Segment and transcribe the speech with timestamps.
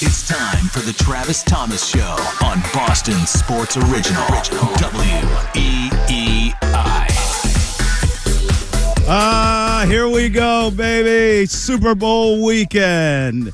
[0.00, 4.22] It's time for the Travis Thomas Show on Boston Sports Original.
[4.78, 7.06] W E E I.
[9.08, 11.46] Ah, here we go, baby.
[11.46, 13.52] Super Bowl weekend.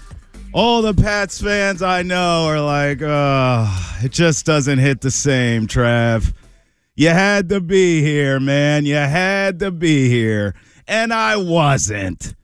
[0.52, 5.66] All the Pats fans I know are like, oh, it just doesn't hit the same,
[5.66, 6.34] Trav.
[6.94, 8.84] You had to be here, man.
[8.84, 10.54] You had to be here.
[10.86, 12.34] And I wasn't.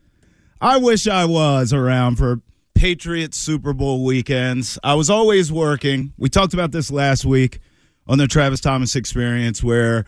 [0.59, 2.41] I wish I was around for
[2.81, 4.79] Patriots Super Bowl weekends.
[4.83, 6.15] I was always working.
[6.17, 7.59] We talked about this last week
[8.07, 10.07] on the Travis Thomas experience where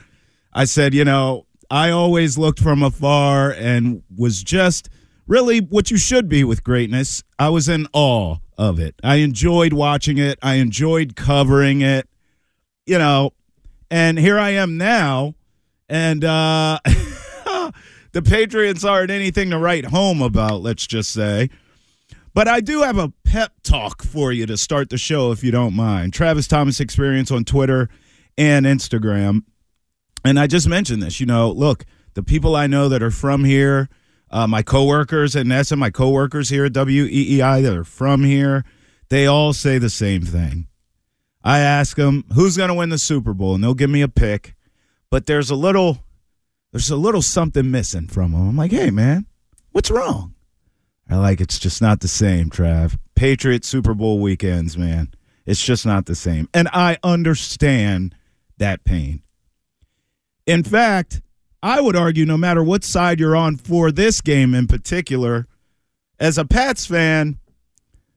[0.54, 4.88] I said, you know, I always looked from afar and was just
[5.26, 7.22] really what you should be with greatness.
[7.38, 8.94] I was in awe of it.
[9.04, 10.38] I enjoyed watching it.
[10.40, 12.08] I enjoyed covering it.
[12.86, 13.34] You know,
[13.90, 15.34] and here I am now,
[15.90, 16.80] and uh,
[18.12, 20.62] the Patriots aren't anything to write home about.
[20.62, 21.50] Let's just say.
[22.34, 25.50] But I do have a pep talk for you to start the show, if you
[25.50, 26.12] don't mind.
[26.14, 27.88] Travis Thomas Experience on Twitter
[28.38, 29.42] and Instagram.
[30.24, 31.20] And I just mentioned this.
[31.20, 31.84] You know, look,
[32.14, 33.88] the people I know that are from here,
[34.30, 38.64] uh, my coworkers at NESN, my coworkers here at WEEI that are from here,
[39.10, 40.68] they all say the same thing.
[41.44, 44.08] I ask them who's going to win the Super Bowl, and they'll give me a
[44.08, 44.54] pick.
[45.10, 45.98] But there's a little,
[46.70, 48.48] there's a little something missing from them.
[48.48, 49.26] I'm like, hey man,
[49.72, 50.34] what's wrong?
[51.12, 52.96] I like it's just not the same, Trav.
[53.14, 55.12] Patriot Super Bowl weekends, man.
[55.44, 56.48] It's just not the same.
[56.54, 58.14] And I understand
[58.56, 59.22] that pain.
[60.46, 61.20] In fact,
[61.62, 65.46] I would argue no matter what side you're on for this game in particular,
[66.18, 67.38] as a Pats fan,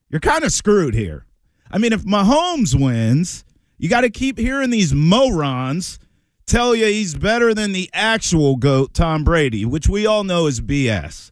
[0.08, 1.26] you're kind of screwed here.
[1.70, 3.44] I mean, if Mahomes wins,
[3.76, 5.98] you got to keep hearing these morons
[6.46, 10.62] tell you he's better than the actual GOAT, Tom Brady, which we all know is
[10.62, 11.30] BS.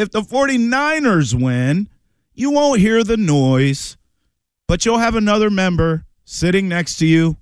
[0.00, 1.90] If the 49ers win,
[2.32, 3.98] you won't hear the noise,
[4.66, 7.36] but you'll have another member sitting next to you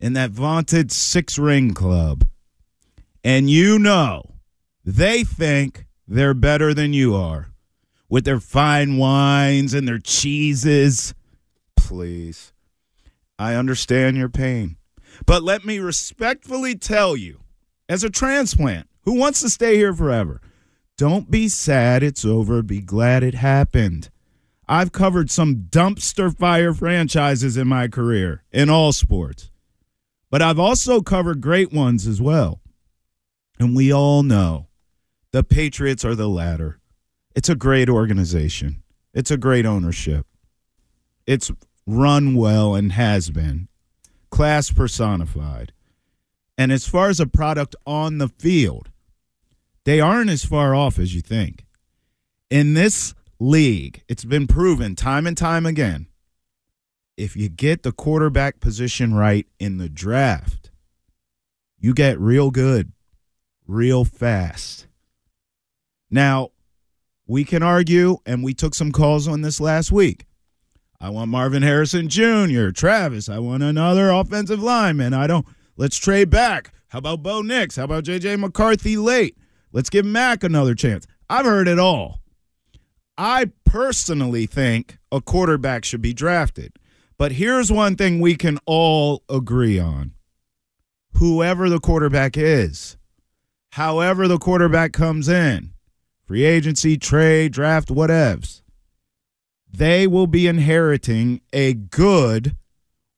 [0.00, 2.26] in that vaunted six ring club.
[3.22, 4.24] And you know
[4.84, 7.52] they think they're better than you are
[8.08, 11.14] with their fine wines and their cheeses.
[11.76, 12.52] Please.
[13.38, 14.78] I understand your pain.
[15.26, 17.38] But let me respectfully tell you,
[17.88, 20.40] as a transplant who wants to stay here forever,
[20.98, 22.60] don't be sad it's over.
[22.60, 24.10] Be glad it happened.
[24.68, 29.50] I've covered some dumpster fire franchises in my career in all sports,
[30.28, 32.60] but I've also covered great ones as well.
[33.58, 34.66] And we all know
[35.30, 36.80] the Patriots are the latter.
[37.34, 38.82] It's a great organization,
[39.14, 40.26] it's a great ownership.
[41.26, 41.50] It's
[41.86, 43.68] run well and has been,
[44.30, 45.72] class personified.
[46.58, 48.90] And as far as a product on the field,
[49.88, 51.64] they aren't as far off as you think.
[52.50, 56.08] In this league, it's been proven time and time again
[57.16, 60.70] if you get the quarterback position right in the draft,
[61.78, 62.92] you get real good
[63.66, 64.86] real fast.
[66.10, 66.50] Now,
[67.26, 70.26] we can argue, and we took some calls on this last week.
[71.00, 73.30] I want Marvin Harrison Jr., Travis.
[73.30, 75.14] I want another offensive lineman.
[75.14, 75.46] I don't.
[75.78, 76.74] Let's trade back.
[76.88, 77.76] How about Bo Nix?
[77.76, 78.36] How about J.J.
[78.36, 79.36] McCarthy late?
[79.78, 81.06] Let's give Mac another chance.
[81.30, 82.18] I've heard it all.
[83.16, 86.72] I personally think a quarterback should be drafted.
[87.16, 90.14] But here's one thing we can all agree on
[91.12, 92.96] whoever the quarterback is,
[93.70, 95.74] however the quarterback comes in,
[96.26, 98.62] free agency, trade, draft, whatevs,
[99.70, 102.56] they will be inheriting a good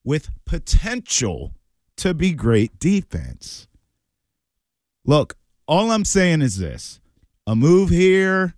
[0.04, 1.54] with potential
[1.96, 3.66] to be great defense.
[5.06, 5.38] Look,
[5.70, 7.00] all I'm saying is this
[7.46, 8.56] a move here,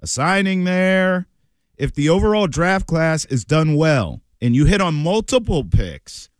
[0.00, 1.26] a signing there,
[1.76, 6.30] if the overall draft class is done well and you hit on multiple picks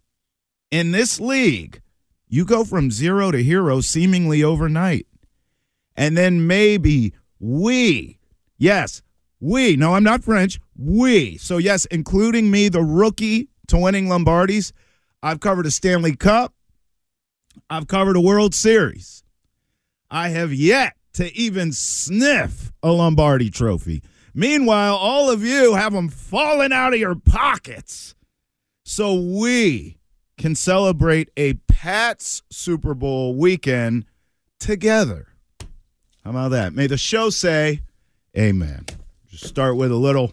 [0.70, 1.82] in this league,
[2.28, 5.06] you go from zero to hero seemingly overnight.
[5.94, 8.18] And then maybe we,
[8.56, 9.02] yes,
[9.38, 11.36] we, no, I'm not French, we.
[11.36, 14.72] So, yes, including me, the rookie to winning Lombardis,
[15.22, 16.54] I've covered a Stanley Cup,
[17.68, 19.22] I've covered a World Series.
[20.10, 24.02] I have yet to even sniff a Lombardi trophy.
[24.34, 28.14] Meanwhile, all of you have them falling out of your pockets.
[28.84, 29.98] So we
[30.36, 34.04] can celebrate a Pats Super Bowl weekend
[34.60, 35.28] together.
[36.22, 36.74] How about that?
[36.74, 37.82] May the show say
[38.36, 38.84] amen.
[39.28, 40.32] Just start with a little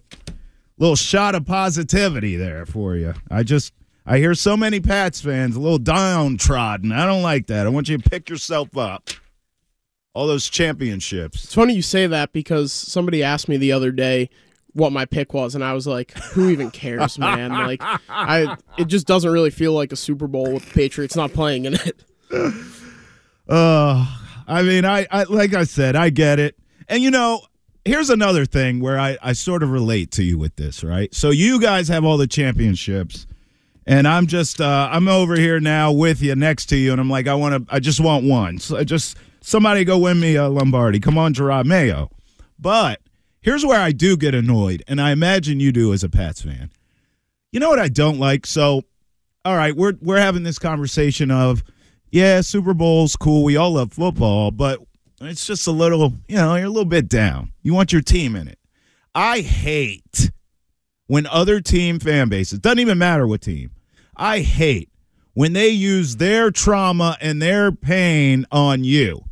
[0.77, 3.13] little shot of positivity there for you.
[3.31, 3.73] I just
[4.05, 6.91] I hear so many Pats fans a little downtrodden.
[6.91, 7.65] I don't like that.
[7.65, 9.09] I want you to pick yourself up.
[10.13, 11.43] All those championships.
[11.43, 14.29] It's funny you say that because somebody asked me the other day
[14.73, 17.51] what my pick was, and I was like, "Who even cares, man?
[17.51, 21.33] Like, I it just doesn't really feel like a Super Bowl with the Patriots not
[21.33, 22.03] playing in it."
[23.47, 24.07] Uh,
[24.47, 26.55] I mean, I, I like I said, I get it.
[26.87, 27.41] And you know,
[27.85, 31.13] here's another thing where I, I sort of relate to you with this, right?
[31.13, 33.27] So you guys have all the championships,
[33.85, 37.09] and I'm just uh, I'm over here now with you, next to you, and I'm
[37.09, 38.59] like, I want to, I just want one.
[38.59, 40.99] So I just somebody go win me a Lombardi.
[40.99, 42.09] Come on, Jerod Mayo.
[42.57, 43.01] But
[43.41, 46.71] here's where I do get annoyed, and I imagine you do as a Pats fan.
[47.51, 48.47] You know what I don't like?
[48.47, 48.83] So,
[49.45, 51.63] all right, we're we're having this conversation of,
[52.09, 53.43] yeah, Super Bowl's cool.
[53.43, 54.79] We all love football, but
[55.21, 57.51] it's just a little, you know, you're a little bit down.
[57.61, 58.57] You want your team in it.
[59.13, 60.31] I hate
[61.07, 63.71] when other team fan bases, doesn't even matter what team,
[64.15, 64.89] I hate
[65.33, 69.25] when they use their trauma and their pain on you.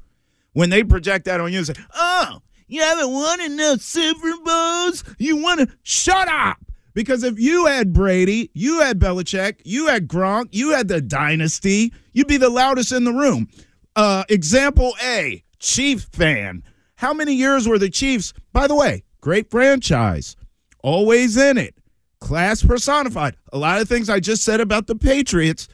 [0.53, 5.03] When they project that on you and say, oh, you haven't won enough Super Bowls?
[5.17, 6.57] You want to shut up.
[6.93, 11.93] Because if you had Brady, you had Belichick, you had Gronk, you had the dynasty,
[12.11, 13.47] you'd be the loudest in the room.
[13.95, 16.63] Uh, example A, Chief fan.
[16.95, 18.33] How many years were the Chiefs?
[18.51, 20.35] By the way, great franchise,
[20.83, 21.75] always in it,
[22.19, 23.37] class personified.
[23.53, 25.67] A lot of things I just said about the Patriots,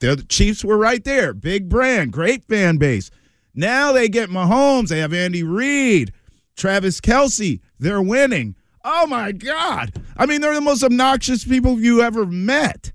[0.00, 1.32] the Chiefs were right there.
[1.32, 3.10] Big brand, great fan base.
[3.58, 4.86] Now they get Mahomes.
[4.86, 6.12] They have Andy Reid,
[6.56, 7.58] Travis Kelce.
[7.76, 8.54] They're winning.
[8.84, 10.00] Oh my God.
[10.16, 12.92] I mean, they're the most obnoxious people you ever met.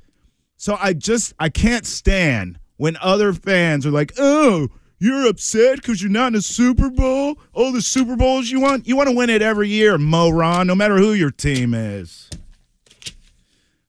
[0.55, 4.69] So I just, I can't stand when other fans are like, oh,
[4.99, 7.35] you're upset because you're not in a Super Bowl?
[7.53, 8.87] Oh, the Super Bowls you want?
[8.87, 12.29] You want to win it every year, moron, no matter who your team is.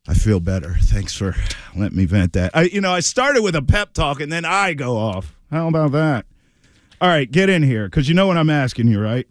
[0.09, 0.75] I feel better.
[0.81, 1.37] Thanks for
[1.77, 2.51] letting me vent that.
[2.53, 5.37] I, you know, I started with a pep talk and then I go off.
[5.53, 6.27] How about that?
[7.05, 9.27] All right, get in here because you know what I'm asking you, right?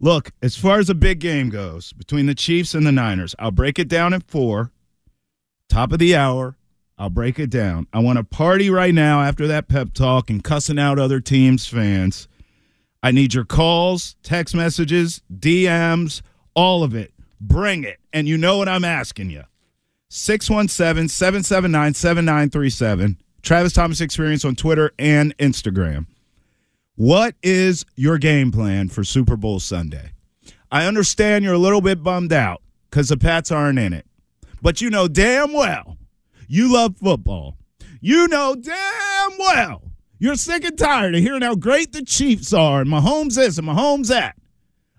[0.00, 3.50] Look, as far as a big game goes between the Chiefs and the Niners, I'll
[3.50, 4.70] break it down at four.
[5.70, 6.58] Top of the hour,
[6.98, 7.86] I'll break it down.
[7.90, 11.66] I want to party right now after that pep talk and cussing out other teams'
[11.68, 12.28] fans.
[13.02, 16.20] I need your calls, text messages, DMs,
[16.52, 17.14] all of it.
[17.40, 17.96] Bring it.
[18.12, 19.44] And you know what I'm asking you.
[20.10, 23.16] 617 779 7937.
[23.40, 26.04] Travis Thomas Experience on Twitter and Instagram.
[26.96, 30.12] What is your game plan for Super Bowl Sunday?
[30.72, 34.06] I understand you're a little bit bummed out because the Pats aren't in it,
[34.62, 35.98] but you know damn well
[36.48, 37.58] you love football.
[38.00, 39.82] You know damn well
[40.18, 43.68] you're sick and tired of hearing how great the Chiefs are and Mahomes is and
[43.68, 44.36] Mahomes that.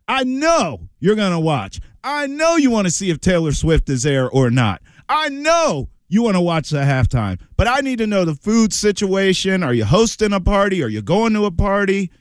[0.07, 1.79] I know you're going to watch.
[2.03, 4.83] I know you want to see if Taylor Swift is there or not.
[5.09, 8.73] I know you want to watch the halftime, but I need to know the food
[8.73, 9.63] situation.
[9.63, 10.81] Are you hosting a party?
[10.83, 12.11] Are you going to a party?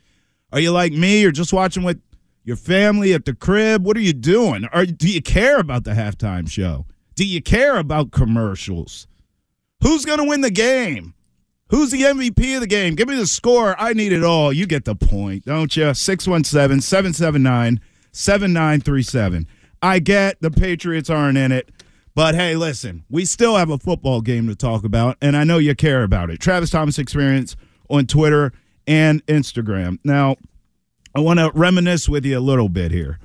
[0.53, 2.01] Are you like me or just watching with
[2.45, 3.85] your family at the crib?
[3.85, 4.69] What are you doing?
[4.73, 6.87] Or do you care about the halftime show?
[7.15, 9.07] Do you care about commercials?
[9.83, 11.15] Who's going to win the game?
[11.69, 12.95] Who's the MVP of the game?
[12.95, 13.75] Give me the score.
[13.79, 14.53] I need it all.
[14.53, 15.93] You get the point, don't you?
[15.95, 17.81] 617 779
[18.13, 19.47] 7937.
[19.83, 21.71] I get the Patriots aren't in it.
[22.17, 25.59] But hey, listen, we still have a football game to talk about, and I know
[25.59, 26.41] you care about it.
[26.41, 27.57] Travis Thomas Experience
[27.91, 28.53] on Twitter
[28.87, 29.99] and Instagram.
[30.03, 30.37] Now,
[31.15, 33.19] I want to reminisce with you a little bit here.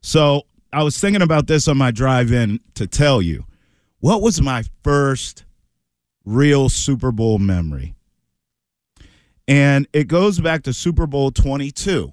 [0.00, 3.44] So, I was thinking about this on my drive in to tell you
[4.00, 5.44] what was my first
[6.24, 7.94] real Super Bowl memory.
[9.46, 12.12] And it goes back to Super Bowl 22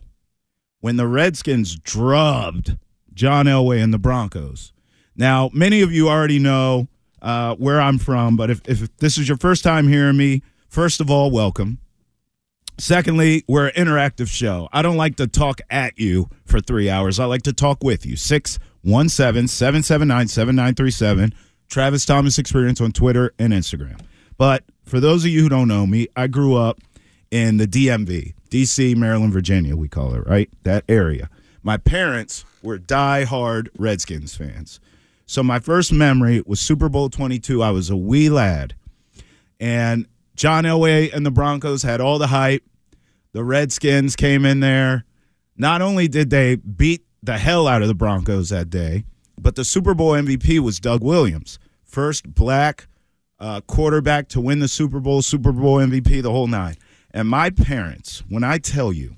[0.79, 2.77] when the Redskins drubbed
[3.15, 4.73] John Elway and the Broncos.
[5.19, 6.87] Now, many of you already know
[7.21, 11.01] uh, where I'm from, but if, if this is your first time hearing me, first
[11.01, 11.79] of all, welcome.
[12.77, 14.69] Secondly, we're an interactive show.
[14.71, 17.19] I don't like to talk at you for three hours.
[17.19, 18.15] I like to talk with you.
[18.15, 21.33] 617 779 7937.
[21.67, 23.99] Travis Thomas Experience on Twitter and Instagram.
[24.37, 26.79] But for those of you who don't know me, I grew up
[27.29, 30.49] in the DMV, DC, Maryland, Virginia, we call it, right?
[30.63, 31.29] That area.
[31.61, 34.79] My parents were die-hard Redskins fans.
[35.29, 37.61] So my first memory was Super Bowl 22.
[37.61, 38.73] I was a wee lad.
[39.59, 42.63] And John Elway and the Broncos had all the hype.
[43.33, 45.05] The Redskins came in there.
[45.55, 49.03] Not only did they beat the hell out of the Broncos that day,
[49.37, 52.87] but the Super Bowl MVP was Doug Williams, first black
[53.37, 56.75] uh, quarterback to win the Super Bowl, Super Bowl MVP, the whole nine.
[57.11, 59.13] And my parents, when I tell you,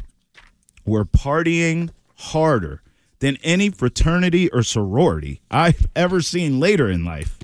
[0.86, 2.82] were partying harder
[3.22, 7.40] than any fraternity or sorority I've ever seen later in life.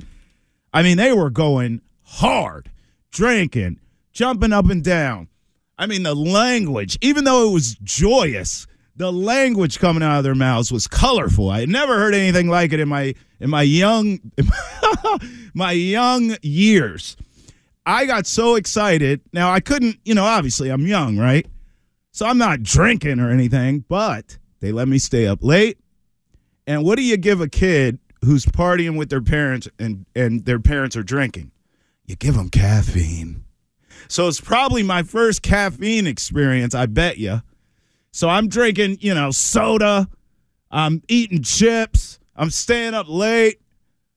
[0.74, 2.70] I mean, they were going hard,
[3.12, 3.80] drinking,
[4.12, 5.30] jumping up and down.
[5.78, 10.36] I mean, the language, even though it was joyous, the language coming out of their
[10.36, 11.52] mouths was colorful.
[11.52, 14.20] I had never heard anything like it in my in my young
[15.54, 17.16] my young years.
[17.86, 19.22] I got so excited.
[19.32, 21.46] Now I couldn't, you know, obviously I'm young, right?
[22.12, 25.78] So I'm not drinking or anything, but they let me stay up late.
[26.66, 30.60] And what do you give a kid who's partying with their parents and and their
[30.60, 31.52] parents are drinking?
[32.06, 33.44] You give them caffeine.
[34.08, 37.42] So it's probably my first caffeine experience, I bet you.
[38.12, 40.08] So I'm drinking, you know, soda.
[40.72, 42.20] I'm eating chips.
[42.36, 43.60] I'm staying up late.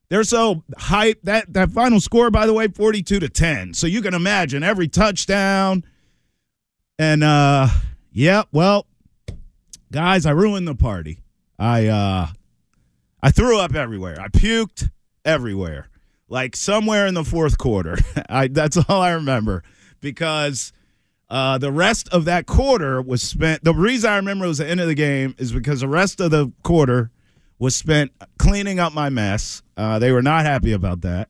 [0.09, 1.23] They're so hyped.
[1.25, 3.75] That that final score, by the way, 42 to 10.
[3.75, 5.85] So you can imagine every touchdown.
[6.99, 7.69] And uh
[8.13, 8.87] yeah, well,
[9.93, 11.21] guys, I ruined the party.
[11.59, 12.29] I uh
[13.23, 14.21] I threw up everywhere.
[14.21, 14.91] I puked
[15.25, 15.89] everywhere.
[16.29, 17.97] Like somewhere in the fourth quarter.
[18.29, 19.63] I that's all I remember
[20.01, 20.73] because
[21.29, 23.63] uh, the rest of that quarter was spent.
[23.63, 26.21] The reason I remember it was the end of the game is because the rest
[26.21, 27.11] of the quarter
[27.59, 29.63] was spent cleaning up my mess.
[29.77, 31.29] Uh, they were not happy about that.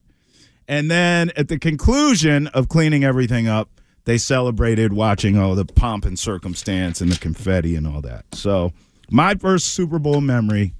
[0.66, 3.68] And then at the conclusion of cleaning everything up,
[4.10, 8.24] they celebrated watching all the pomp and circumstance and the confetti and all that.
[8.32, 8.72] So,
[9.08, 10.74] my first Super Bowl memory,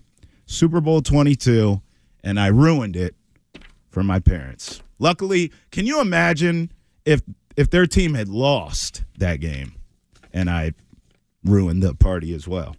[0.46, 1.80] Super Bowl 22,
[2.24, 3.14] and I ruined it
[3.88, 4.82] for my parents.
[4.98, 6.72] Luckily, can you imagine
[7.04, 7.22] if
[7.56, 9.74] if their team had lost that game
[10.32, 10.72] and I
[11.44, 12.74] ruined the party as well?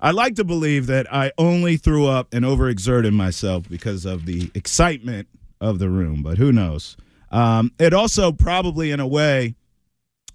[0.00, 4.48] I like to believe that I only threw up and overexerted myself because of the
[4.54, 5.26] excitement
[5.60, 6.96] of the room, but who knows?
[7.30, 9.54] Um, it also probably, in a way,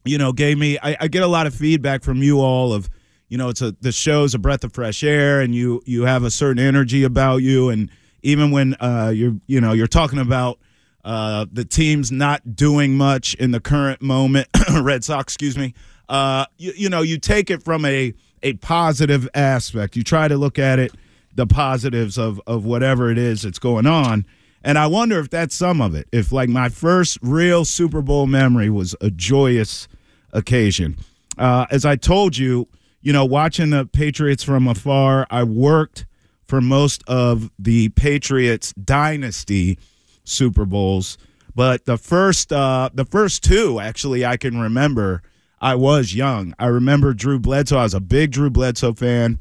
[0.03, 0.77] you know, gave me.
[0.81, 2.89] I, I, get a lot of feedback from you all of,
[3.29, 6.23] you know, it's a the show's a breath of fresh air, and you you have
[6.23, 7.89] a certain energy about you, and
[8.23, 10.59] even when uh, you're you know you're talking about
[11.03, 14.47] uh, the team's not doing much in the current moment,
[14.81, 15.73] Red Sox, excuse me.
[16.09, 19.95] Uh, you, you know, you take it from a a positive aspect.
[19.95, 20.91] You try to look at it,
[21.35, 24.25] the positives of of whatever it is that's going on.
[24.63, 26.07] And I wonder if that's some of it.
[26.11, 29.87] If like my first real Super Bowl memory was a joyous
[30.33, 30.97] occasion.
[31.37, 32.67] Uh, as I told you,
[33.01, 36.05] you know, watching the Patriots from afar, I worked
[36.45, 39.79] for most of the Patriots dynasty
[40.23, 41.17] Super Bowls,
[41.55, 45.23] but the first uh, the first two actually I can remember.
[45.63, 46.55] I was young.
[46.57, 47.77] I remember Drew Bledsoe.
[47.77, 49.39] I was a big Drew Bledsoe fan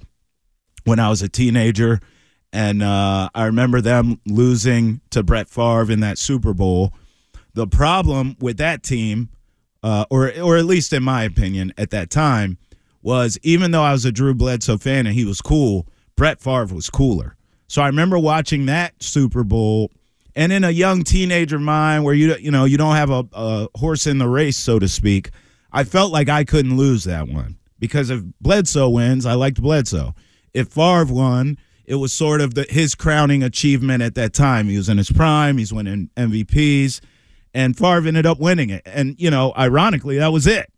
[0.84, 2.00] when I was a teenager,
[2.52, 6.92] and uh, I remember them losing to Brett Favre in that Super Bowl.
[7.54, 9.28] The problem with that team,
[9.82, 12.58] uh, or or at least in my opinion at that time,
[13.02, 16.74] was even though I was a Drew Bledsoe fan and he was cool, Brett Favre
[16.74, 17.36] was cooler.
[17.68, 19.90] So I remember watching that Super Bowl
[20.34, 23.68] and in a young teenager mind where you you know you don't have a, a
[23.76, 25.30] horse in the race so to speak
[25.72, 30.14] i felt like i couldn't lose that one because if bledsoe wins i liked bledsoe
[30.52, 31.58] if Favre won
[31.90, 35.10] it was sort of the, his crowning achievement at that time he was in his
[35.10, 37.00] prime he's winning mvps
[37.52, 40.72] and Favre ended up winning it and you know ironically that was it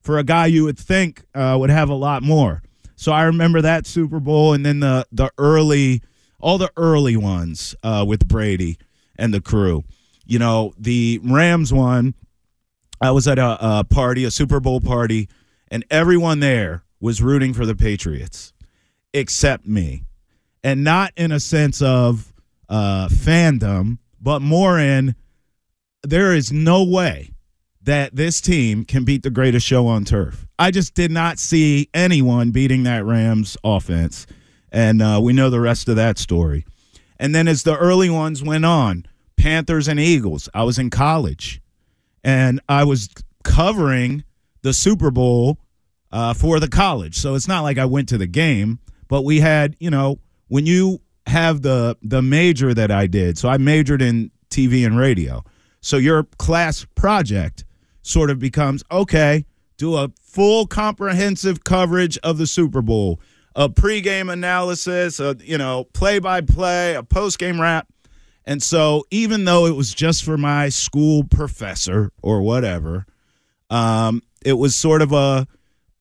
[0.00, 2.62] for a guy you would think uh, would have a lot more
[2.96, 6.02] so i remember that super bowl and then the the early
[6.40, 8.78] all the early ones uh, with brady
[9.16, 9.84] and the crew.
[10.26, 12.14] You know, the Rams one,
[13.00, 15.28] I was at a, a party, a Super Bowl party,
[15.68, 18.52] and everyone there was rooting for the Patriots
[19.12, 20.04] except me.
[20.64, 22.32] And not in a sense of
[22.68, 25.14] uh, fandom, but more in
[26.02, 27.30] there is no way
[27.82, 30.46] that this team can beat the greatest show on turf.
[30.58, 34.26] I just did not see anyone beating that Rams offense.
[34.72, 36.64] And uh, we know the rest of that story.
[37.18, 39.06] And then as the early ones went on,
[39.36, 41.60] Panthers and Eagles, I was in college
[42.22, 43.10] and I was
[43.44, 44.24] covering
[44.62, 45.58] the Super Bowl
[46.10, 47.16] uh, for the college.
[47.16, 48.78] So it's not like I went to the game,
[49.08, 50.18] but we had, you know,
[50.54, 53.36] when you have the the major that I did.
[53.36, 55.42] So I majored in TV and radio.
[55.80, 57.64] So your class project
[58.02, 59.46] sort of becomes okay,
[59.78, 63.20] do a full comprehensive coverage of the Super Bowl,
[63.56, 67.88] a pregame analysis, a you know, play by play, a postgame wrap.
[68.44, 73.06] And so even though it was just for my school professor or whatever,
[73.70, 75.48] um, it was sort of a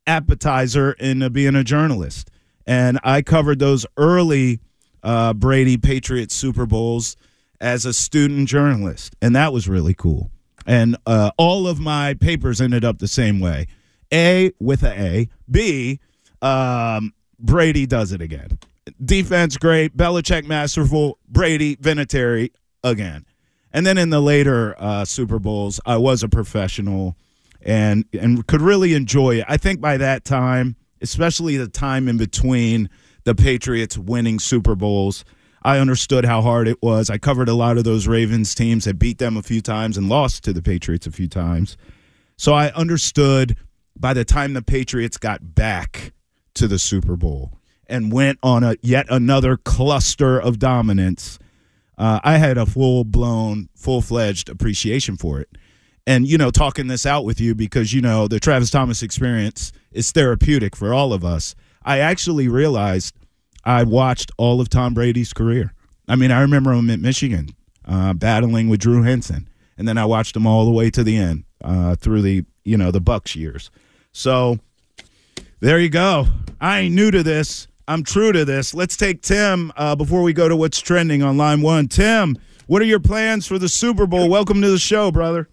[0.06, 2.30] appetizer in being a journalist.
[2.66, 4.60] And I covered those early
[5.04, 7.18] uh, Brady Patriots Super Bowls
[7.60, 10.32] as a student journalist, and that was really cool.
[10.66, 13.68] And uh, all of my papers ended up the same way:
[14.14, 16.00] A with a A, B.
[16.42, 18.60] Um, Brady does it again.
[19.04, 22.52] Defense great, Belichick masterful, Brady Vinatieri
[22.84, 23.26] again.
[23.72, 27.18] And then in the later uh, Super Bowls, I was a professional
[27.62, 29.46] and and could really enjoy it.
[29.48, 32.90] I think by that time, especially the time in between
[33.26, 35.24] the Patriots winning Super Bowls,
[35.62, 37.10] I understood how hard it was.
[37.10, 40.10] I covered a lot of those Ravens teams, had beat them a few times and
[40.10, 41.78] lost to the Patriots a few times.
[42.38, 43.56] So I understood
[43.96, 46.14] by the time the Patriots got back
[46.56, 51.40] to the Super Bowl and went on a yet another cluster of dominance,
[51.98, 55.50] uh, I had a full blown, full fledged appreciation for it.
[56.06, 59.72] And, you know, talking this out with you because, you know, the Travis Thomas experience
[59.92, 61.56] is therapeutic for all of us.
[61.84, 63.16] I actually realized
[63.64, 65.74] I watched all of Tom Brady's career.
[66.08, 67.50] I mean, I remember him at Michigan
[67.86, 71.18] uh, battling with Drew Henson, and then I watched him all the way to the
[71.18, 73.72] end uh, through the you know the Bucs years.
[74.12, 74.60] So
[75.60, 76.28] there you go.
[76.60, 77.68] I ain't new to this.
[77.88, 78.74] I'm true to this.
[78.74, 81.88] Let's take Tim uh, before we go to what's trending on line one.
[81.88, 84.30] Tim, what are your plans for the Super Bowl?
[84.30, 85.50] Welcome to the show, brother.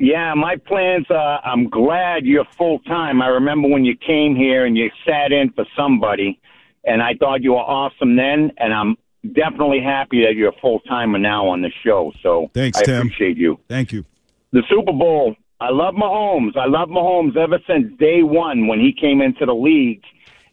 [0.00, 1.04] Yeah, my plans.
[1.10, 3.20] Uh, I'm glad you're full time.
[3.20, 6.40] I remember when you came here and you sat in for somebody,
[6.84, 8.50] and I thought you were awesome then.
[8.56, 8.96] And I'm
[9.34, 12.12] definitely happy that you're full timer now on the show.
[12.22, 12.96] So Thanks, I Tim.
[12.96, 13.60] appreciate you.
[13.68, 14.06] Thank you.
[14.52, 15.36] The Super Bowl.
[15.60, 16.56] I love Mahomes.
[16.56, 20.00] I love Mahomes ever since day one when he came into the league.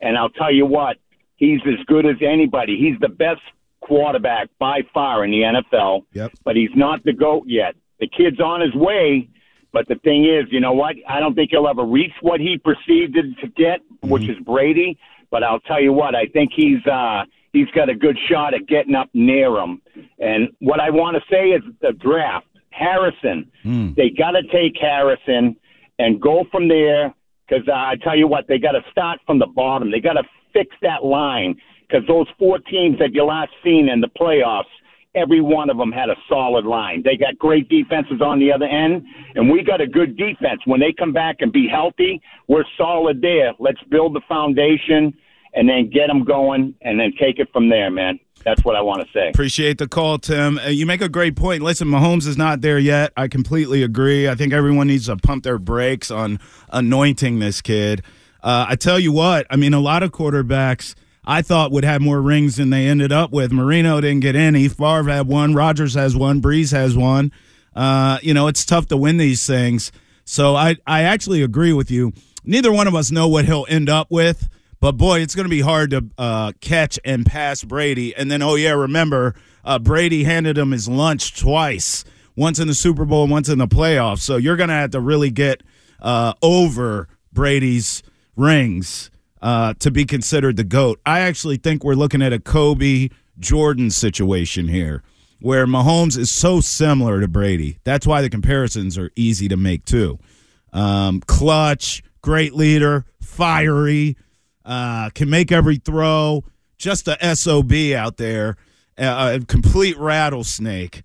[0.01, 0.97] And I'll tell you what,
[1.37, 2.77] he's as good as anybody.
[2.77, 3.39] He's the best
[3.79, 6.03] quarterback by far in the NFL.
[6.11, 6.33] Yep.
[6.43, 7.75] But he's not the GOAT yet.
[8.01, 9.29] The kid's on his way.
[9.73, 10.95] But the thing is, you know what?
[11.07, 14.97] I don't think he'll ever reach what he perceived to get, which is Brady.
[15.29, 18.65] But I'll tell you what, I think he's uh, he's got a good shot at
[18.67, 19.81] getting up near him.
[20.19, 22.47] And what I want to say is the draft.
[22.69, 23.51] Harrison,
[23.95, 25.55] they got to take Harrison
[25.99, 27.13] and go from there.
[27.47, 29.89] Because uh, I tell you what, they got to start from the bottom.
[29.89, 31.55] They got to fix that line.
[31.87, 34.65] Because those four teams that you last seen in the playoffs,
[35.17, 37.01] every one of them had a solid line.
[37.03, 40.61] They got great defenses on the other end, and we got a good defense.
[40.65, 43.53] When they come back and be healthy, we're solid there.
[43.59, 45.13] Let's build the foundation
[45.53, 48.19] and then get them going and then take it from there, man.
[48.45, 49.29] That's what I want to say.
[49.29, 50.59] Appreciate the call, Tim.
[50.59, 51.63] Uh, you make a great point.
[51.63, 53.11] Listen, Mahomes is not there yet.
[53.17, 54.29] I completely agree.
[54.29, 58.03] I think everyone needs to pump their brakes on anointing this kid.
[58.43, 60.93] Uh, I tell you what, I mean, a lot of quarterbacks
[61.29, 63.51] I thought would have more rings than they ended up with.
[63.51, 64.69] Marino didn't get any.
[64.69, 65.53] Favre had one.
[65.53, 66.41] Rodgers has one.
[66.41, 67.33] Brees has one.
[67.75, 69.91] Uh, you know, it's tough to win these things.
[70.23, 72.13] So I, I actually agree with you.
[72.45, 74.47] Neither one of us know what he'll end up with.
[74.79, 78.15] But boy, it's going to be hard to uh, catch and pass Brady.
[78.15, 79.35] And then, oh yeah, remember
[79.65, 82.05] uh, Brady handed him his lunch twice,
[82.37, 84.19] once in the Super Bowl, once in the playoffs.
[84.19, 85.61] So you're going to have to really get
[85.99, 88.01] uh, over Brady's
[88.37, 90.99] rings uh, to be considered the goat.
[91.05, 95.03] I actually think we're looking at a Kobe Jordan situation here,
[95.39, 97.79] where Mahomes is so similar to Brady.
[97.83, 100.19] That's why the comparisons are easy to make too.
[100.73, 104.17] Um, clutch, great leader, fiery
[104.65, 106.43] uh, can make every throw,
[106.77, 108.57] just a SOB out there,
[108.97, 111.03] uh, a complete rattlesnake.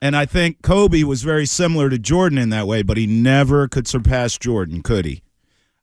[0.00, 3.68] And I think Kobe was very similar to Jordan in that way, but he never
[3.68, 5.22] could surpass Jordan, could he?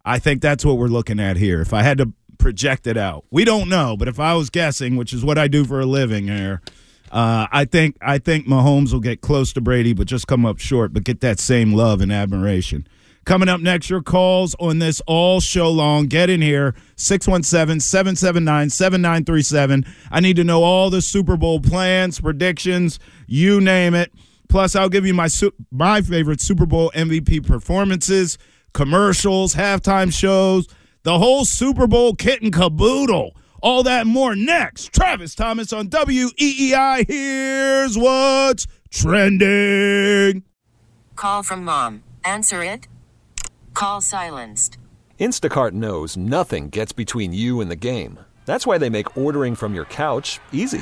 [0.09, 1.61] I think that's what we're looking at here.
[1.61, 4.95] If I had to project it out, we don't know, but if I was guessing,
[4.95, 6.61] which is what I do for a living here,
[7.11, 10.57] uh, I think I think Mahomes will get close to Brady, but just come up
[10.57, 12.87] short, but get that same love and admiration.
[13.23, 16.07] Coming up next, your calls on this all show long.
[16.07, 19.85] Get in here, 617 779 7937.
[20.09, 24.11] I need to know all the Super Bowl plans, predictions, you name it.
[24.47, 25.27] Plus, I'll give you my
[25.69, 28.39] my favorite Super Bowl MVP performances,
[28.73, 30.67] commercials, halftime shows,
[31.03, 33.35] the whole Super Bowl kit and caboodle.
[33.61, 34.93] All that and more next.
[34.93, 37.05] Travis Thomas on WEEI.
[37.07, 40.43] Here's what's trending.
[41.15, 42.03] Call from mom.
[42.23, 42.87] Answer it.
[43.73, 44.77] Call silenced.
[45.19, 48.19] Instacart knows nothing gets between you and the game.
[48.45, 50.81] That's why they make ordering from your couch easy.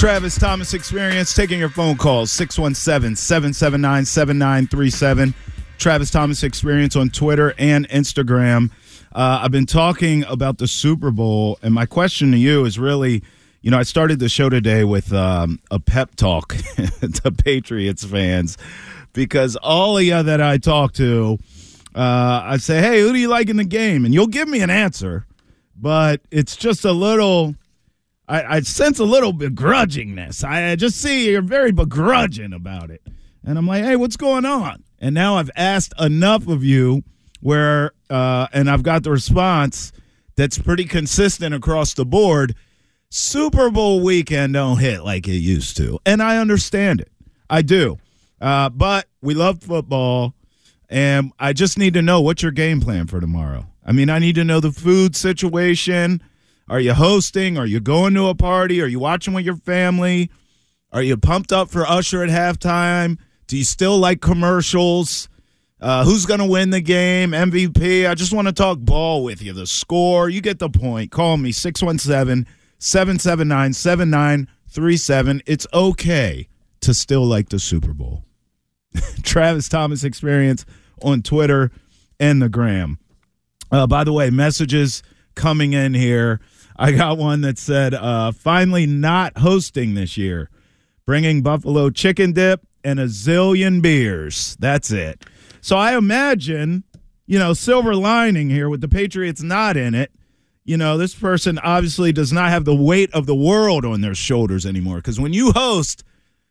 [0.00, 5.34] Travis Thomas Experience taking your phone calls 617 779 7937.
[5.76, 8.70] Travis Thomas Experience on Twitter and Instagram.
[9.12, 13.22] Uh, I've been talking about the Super Bowl, and my question to you is really
[13.60, 16.56] you know, I started the show today with um, a pep talk
[17.22, 18.56] to Patriots fans
[19.12, 21.38] because all of you that I talk to,
[21.94, 24.06] uh, I say, hey, who do you like in the game?
[24.06, 25.26] And you'll give me an answer,
[25.76, 27.54] but it's just a little
[28.30, 30.44] I, I sense a little begrudgingness.
[30.44, 33.02] I, I just see you're very begrudging about it.
[33.44, 34.84] And I'm like, hey, what's going on?
[35.00, 37.02] And now I've asked enough of you
[37.40, 39.92] where, uh, and I've got the response
[40.36, 42.54] that's pretty consistent across the board.
[43.08, 45.98] Super Bowl weekend don't hit like it used to.
[46.06, 47.10] And I understand it.
[47.48, 47.98] I do.
[48.40, 50.34] Uh, but we love football.
[50.88, 53.66] And I just need to know what's your game plan for tomorrow.
[53.84, 56.22] I mean, I need to know the food situation.
[56.70, 57.58] Are you hosting?
[57.58, 58.80] Are you going to a party?
[58.80, 60.30] Are you watching with your family?
[60.92, 63.18] Are you pumped up for Usher at halftime?
[63.48, 65.28] Do you still like commercials?
[65.80, 67.32] Uh, who's going to win the game?
[67.32, 68.08] MVP?
[68.08, 69.52] I just want to talk ball with you.
[69.52, 71.10] The score, you get the point.
[71.10, 72.46] Call me 617
[72.78, 75.42] 779 7937.
[75.46, 76.46] It's okay
[76.82, 78.24] to still like the Super Bowl.
[79.24, 80.64] Travis Thomas Experience
[81.02, 81.72] on Twitter
[82.20, 83.00] and the gram.
[83.72, 85.02] Uh, by the way, messages
[85.34, 86.40] coming in here.
[86.80, 90.48] I got one that said, uh, finally not hosting this year,
[91.04, 94.56] bringing buffalo chicken dip and a zillion beers.
[94.58, 95.22] That's it.
[95.60, 96.84] So I imagine,
[97.26, 100.10] you know, silver lining here with the Patriots not in it.
[100.64, 104.14] You know, this person obviously does not have the weight of the world on their
[104.14, 104.96] shoulders anymore.
[104.96, 106.02] Because when you host,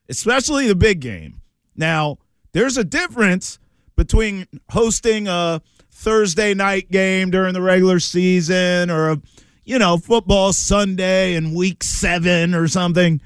[0.09, 1.41] especially the big game,
[1.75, 2.19] now
[2.51, 3.57] there's a difference
[3.95, 9.21] between hosting a Thursday night game during the regular season or a
[9.69, 13.21] you know, football Sunday and week seven or something.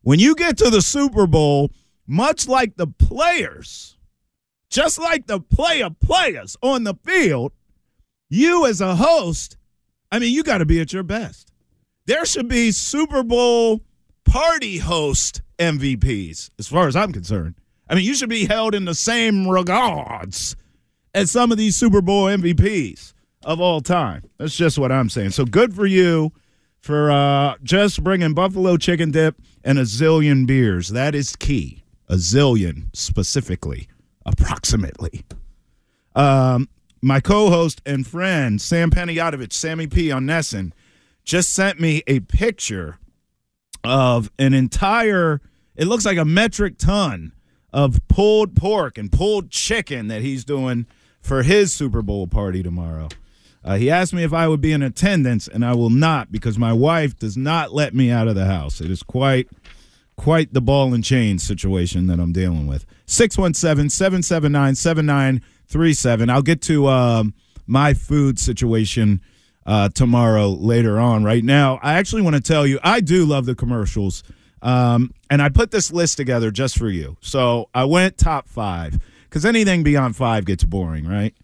[0.00, 1.70] When you get to the Super Bowl,
[2.06, 3.98] much like the players,
[4.70, 7.52] just like the player players on the field,
[8.30, 9.58] you as a host,
[10.10, 11.52] I mean, you got to be at your best.
[12.06, 13.82] There should be Super Bowl
[14.24, 17.56] party host MVPs, as far as I'm concerned.
[17.86, 20.56] I mean, you should be held in the same regards
[21.12, 23.11] as some of these Super Bowl MVPs
[23.44, 24.24] of all time.
[24.38, 25.30] That's just what I'm saying.
[25.30, 26.32] So good for you
[26.80, 30.88] for uh, just bringing buffalo chicken dip and a zillion beers.
[30.88, 31.82] That is key.
[32.08, 33.88] A zillion specifically,
[34.26, 35.24] approximately.
[36.14, 36.68] Um,
[37.00, 40.72] my co-host and friend Sam Panayotovich, Sammy P on NESN,
[41.24, 42.98] just sent me a picture
[43.84, 45.40] of an entire.
[45.74, 47.32] It looks like a metric ton
[47.72, 50.86] of pulled pork and pulled chicken that he's doing
[51.20, 53.08] for his Super Bowl party tomorrow.
[53.64, 56.58] Uh, he asked me if I would be in attendance, and I will not because
[56.58, 58.80] my wife does not let me out of the house.
[58.80, 59.48] It is quite,
[60.16, 62.84] quite the ball and chain situation that I'm dealing with.
[63.06, 66.30] 617 779 7937.
[66.30, 67.34] I'll get to um,
[67.66, 69.20] my food situation
[69.64, 71.24] uh, tomorrow later on.
[71.24, 74.22] Right now, I actually want to tell you I do love the commercials.
[74.60, 77.16] Um, and I put this list together just for you.
[77.20, 81.34] So I went top five because anything beyond five gets boring, right?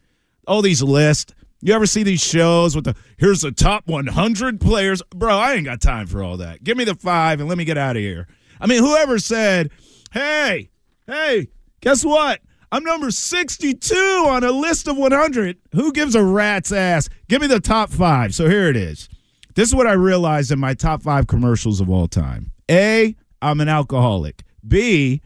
[0.47, 1.35] All these lists.
[1.61, 5.03] You ever see these shows with the here's the top 100 players?
[5.15, 6.63] Bro, I ain't got time for all that.
[6.63, 8.29] Give me the five and let me get out of here.
[8.61, 9.71] I mean, whoever said,
[10.13, 10.71] hey,
[11.07, 11.49] hey,
[11.81, 12.41] guess what?
[12.71, 13.95] I'm number 62
[14.29, 15.59] on a list of 100.
[15.73, 17.09] Who gives a rat's ass?
[17.29, 18.35] Give me the top five.
[18.35, 19.09] So here it is.
[19.55, 22.53] This is what I realized in my top five commercials of all time.
[22.71, 24.45] A, I'm an alcoholic.
[24.67, 25.23] B,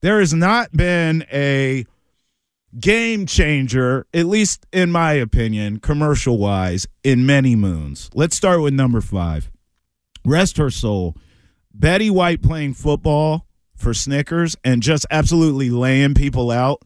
[0.00, 1.84] there has not been a
[2.78, 8.10] game changer, at least in my opinion, commercial wise, in many moons.
[8.14, 9.50] Let's start with number five.
[10.24, 11.16] Rest her soul.
[11.72, 16.82] Betty White playing football for Snickers and just absolutely laying people out.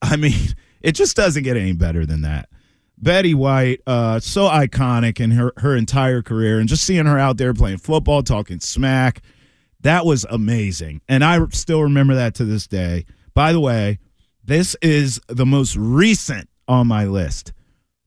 [0.00, 2.48] I mean, it just doesn't get any better than that.
[2.96, 7.36] Betty White, uh, so iconic in her, her entire career, and just seeing her out
[7.36, 9.20] there playing football, talking smack,
[9.80, 11.02] that was amazing.
[11.08, 13.04] And I still remember that to this day.
[13.34, 13.98] By the way,
[14.44, 17.52] this is the most recent on my list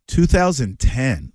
[0.08, 1.34] 2010.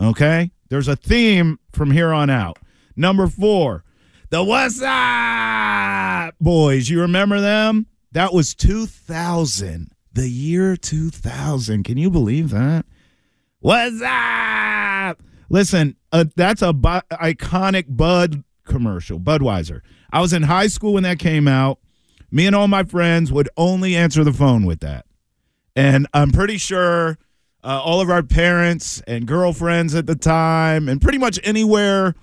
[0.00, 0.50] Okay?
[0.70, 2.58] There's a theme from here on out.
[2.96, 3.84] Number four,
[4.30, 6.88] the What's Up Boys.
[6.88, 7.86] You remember them?
[8.12, 11.82] That was 2000, the year 2000.
[11.82, 12.86] Can you believe that?
[13.60, 15.22] What's up?
[15.48, 19.80] Listen, uh, that's a bu- iconic Bud commercial, Budweiser.
[20.12, 21.78] I was in high school when that came out.
[22.34, 25.06] Me and all my friends would only answer the phone with that.
[25.76, 27.16] And I'm pretty sure
[27.62, 32.16] uh, all of our parents and girlfriends at the time, and pretty much anywhere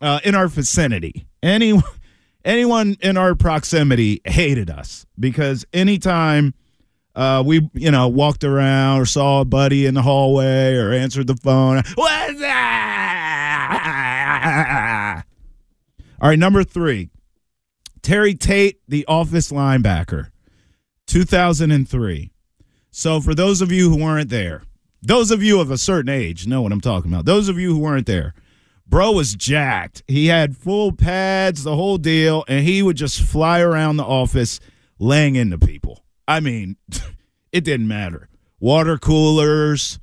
[0.00, 1.76] uh, in our vicinity, any,
[2.44, 6.54] anyone in our proximity hated us because anytime
[7.16, 11.26] uh, we, you know, walked around or saw a buddy in the hallway or answered
[11.26, 13.64] the phone, what's that?
[16.20, 17.10] All right, number three,
[18.08, 20.30] Terry Tate, the office linebacker,
[21.08, 22.32] 2003.
[22.90, 24.62] So, for those of you who weren't there,
[25.02, 27.26] those of you of a certain age know what I'm talking about.
[27.26, 28.32] Those of you who weren't there,
[28.86, 30.04] bro was jacked.
[30.08, 34.58] He had full pads, the whole deal, and he would just fly around the office
[34.98, 36.02] laying into people.
[36.26, 36.78] I mean,
[37.52, 38.30] it didn't matter.
[38.58, 39.98] Water coolers,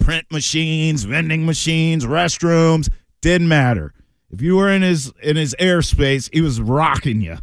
[0.00, 3.94] print machines, vending machines, restrooms, didn't matter.
[4.30, 7.38] If you were in his in his airspace, he was rocking you.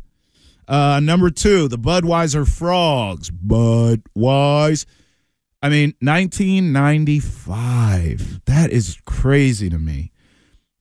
[0.67, 3.29] Uh, number two, the Budweiser Frogs.
[3.31, 4.85] Budweiser.
[5.61, 8.41] I mean, 1995.
[8.45, 10.11] That is crazy to me.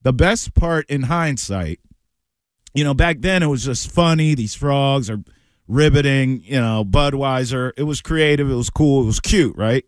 [0.03, 1.81] The best part in hindsight,
[2.75, 4.35] you know, back then it was just funny.
[4.35, 5.25] These frogs are
[5.67, 7.73] riveting, you know, Budweiser.
[7.79, 8.51] It was creative.
[8.51, 9.05] It was cool.
[9.05, 9.87] It was cute, right?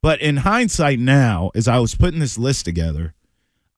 [0.00, 3.14] But in hindsight now, as I was putting this list together,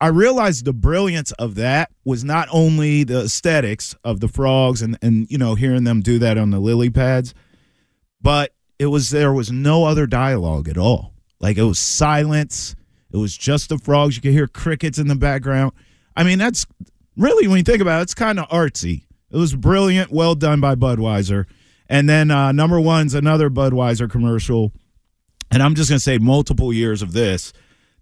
[0.00, 4.98] I realized the brilliance of that was not only the aesthetics of the frogs and,
[5.02, 7.34] and you know, hearing them do that on the lily pads,
[8.22, 11.12] but it was there was no other dialogue at all.
[11.38, 12.74] Like it was silence.
[13.12, 14.16] It was just the frogs.
[14.16, 15.72] You could hear crickets in the background.
[16.16, 16.66] I mean, that's
[17.16, 19.04] really when you think about it, it's kind of artsy.
[19.30, 21.46] It was brilliant, well done by Budweiser.
[21.88, 24.72] And then uh, number one's another Budweiser commercial,
[25.50, 27.52] and I'm just gonna say multiple years of this.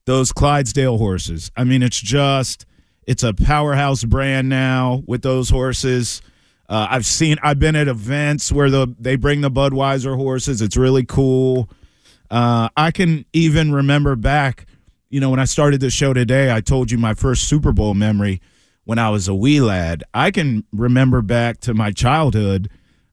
[0.08, 1.50] Those Clydesdale horses.
[1.54, 2.64] I mean, it's just
[3.06, 6.22] it's a powerhouse brand now with those horses.
[6.66, 10.62] Uh, I've seen, I've been at events where the they bring the Budweiser horses.
[10.62, 11.68] It's really cool.
[12.30, 14.64] Uh, I can even remember back,
[15.10, 17.92] you know, when I started the show today, I told you my first Super Bowl
[17.92, 18.40] memory
[18.84, 20.04] when I was a wee lad.
[20.14, 22.70] I can remember back to my childhood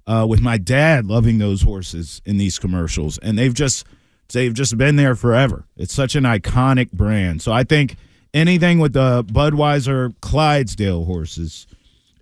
[0.08, 3.86] uh, with my dad loving those horses in these commercials, and they've just
[4.34, 5.66] they've just been there forever.
[5.78, 7.42] It's such an iconic brand.
[7.42, 7.96] So I think
[8.34, 11.68] anything with the Budweiser Clydesdale horses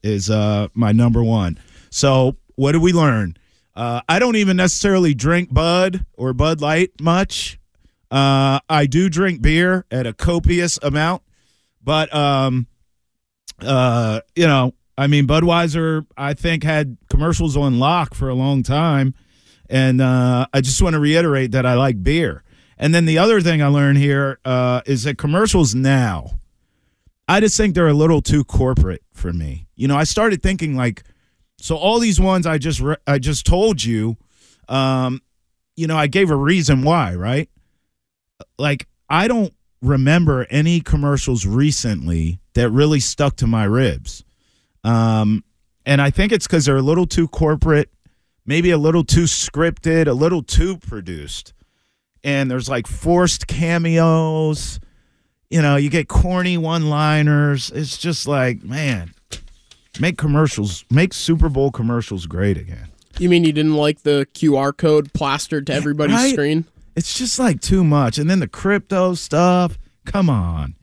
[0.04, 1.60] is uh, my number one.
[1.90, 3.38] So what did we learn?
[3.76, 7.60] Uh, I don't even necessarily drink Bud or Bud Light much.
[8.12, 11.24] Uh, I do drink beer at a copious amount,
[11.84, 12.68] but um,
[13.60, 18.62] uh, you know, I mean, Budweiser, I think had commercials on lock for a long
[18.62, 19.16] time,
[19.70, 22.44] and uh, I just want to reiterate that I like beer.
[22.78, 26.40] And then the other thing I learned here uh, is that commercials now,
[27.28, 29.68] I just think they're a little too corporate for me.
[29.76, 31.04] You know, I started thinking like,
[31.58, 34.18] so all these ones I just re- I just told you,
[34.68, 35.22] um,
[35.76, 37.50] you know, I gave a reason why, right?
[38.58, 44.26] Like I don't remember any commercials recently that really stuck to my ribs,
[44.84, 45.44] um,
[45.86, 47.90] and I think it's because they're a little too corporate,
[48.46, 51.54] maybe a little too scripted, a little too produced,
[52.24, 54.80] and there's like forced cameos.
[55.50, 57.70] You know, you get corny one-liners.
[57.76, 59.14] It's just like, man,
[60.00, 62.90] make commercials, make Super Bowl commercials great again.
[63.20, 66.34] You mean you didn't like the QR code plastered to everybody's right?
[66.34, 66.66] screen?
[66.96, 68.18] It's just like too much.
[68.18, 69.78] And then the crypto stuff.
[70.06, 70.76] Come on.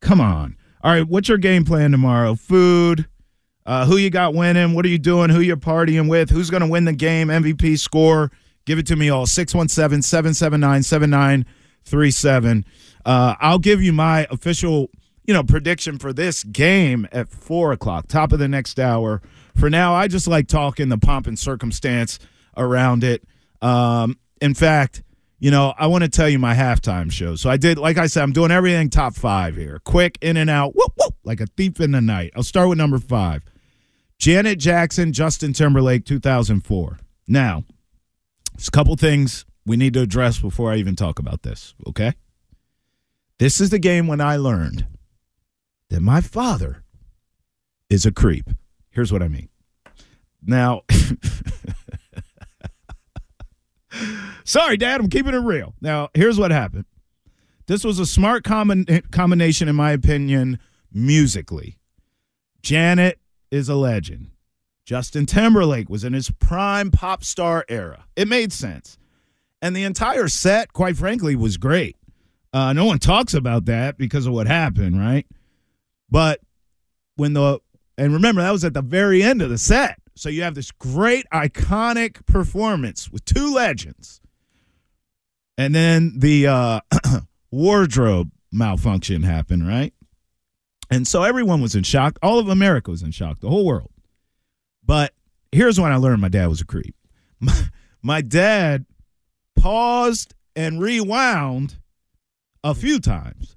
[0.00, 0.56] Come on.
[0.82, 2.34] All right, what's your game plan tomorrow?
[2.34, 3.06] Food.
[3.64, 4.74] Uh, who you got winning?
[4.74, 5.30] What are you doing?
[5.30, 6.30] Who you're partying with?
[6.30, 7.28] Who's going to win the game?
[7.28, 8.30] MVP score?
[8.64, 9.26] Give it to me all.
[9.26, 12.64] 617 779 7937.
[13.04, 14.90] Uh, I'll give you my official
[15.24, 19.22] you know, prediction for this game at four o'clock, top of the next hour.
[19.56, 22.18] For now, I just like talking the pomp and circumstance
[22.56, 23.22] around it.
[23.60, 25.02] Um, in fact,
[25.38, 27.36] you know, I want to tell you my halftime show.
[27.36, 30.50] So I did, like I said, I'm doing everything top five here, quick in and
[30.50, 32.32] out, whoop whoop, like a thief in the night.
[32.36, 33.42] I'll start with number five,
[34.22, 37.00] Janet Jackson, Justin Timberlake, 2004.
[37.26, 37.64] Now,
[38.52, 41.74] there's a couple things we need to address before I even talk about this.
[41.88, 42.12] Okay,
[43.40, 44.86] this is the game when I learned
[45.90, 46.84] that my father
[47.90, 48.48] is a creep.
[48.90, 49.48] Here's what I mean.
[50.40, 50.82] Now.
[54.44, 55.74] Sorry, Dad, I'm keeping it real.
[55.80, 56.84] Now, here's what happened.
[57.66, 60.60] This was a smart combin- combination, in my opinion,
[60.92, 61.76] musically.
[62.62, 63.18] Janet
[63.52, 64.30] is a legend.
[64.84, 68.06] Justin Timberlake was in his prime pop star era.
[68.16, 68.98] It made sense.
[69.60, 71.96] And the entire set, quite frankly, was great.
[72.52, 75.26] Uh, no one talks about that because of what happened, right?
[76.10, 76.40] But
[77.14, 77.60] when the,
[77.96, 79.98] and remember, that was at the very end of the set.
[80.14, 84.20] So you have this great, iconic performance with two legends.
[85.56, 86.80] And then the uh,
[87.50, 89.94] wardrobe malfunction happened, right?
[90.92, 92.18] And so everyone was in shock.
[92.22, 93.90] All of America was in shock, the whole world.
[94.84, 95.14] But
[95.50, 96.94] here's when I learned my dad was a creep.
[97.40, 97.62] My,
[98.02, 98.84] my dad
[99.56, 101.78] paused and rewound
[102.62, 103.56] a few times,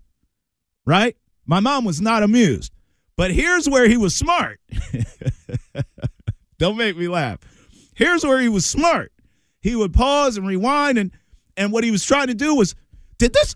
[0.85, 1.17] right?
[1.45, 2.71] My mom was not amused.
[3.17, 4.59] But here's where he was smart.
[6.57, 7.39] Don't make me laugh.
[7.95, 9.11] Here's where he was smart.
[9.61, 11.11] He would pause and rewind, and
[11.57, 12.75] and what he was trying to do was,
[13.17, 13.55] did this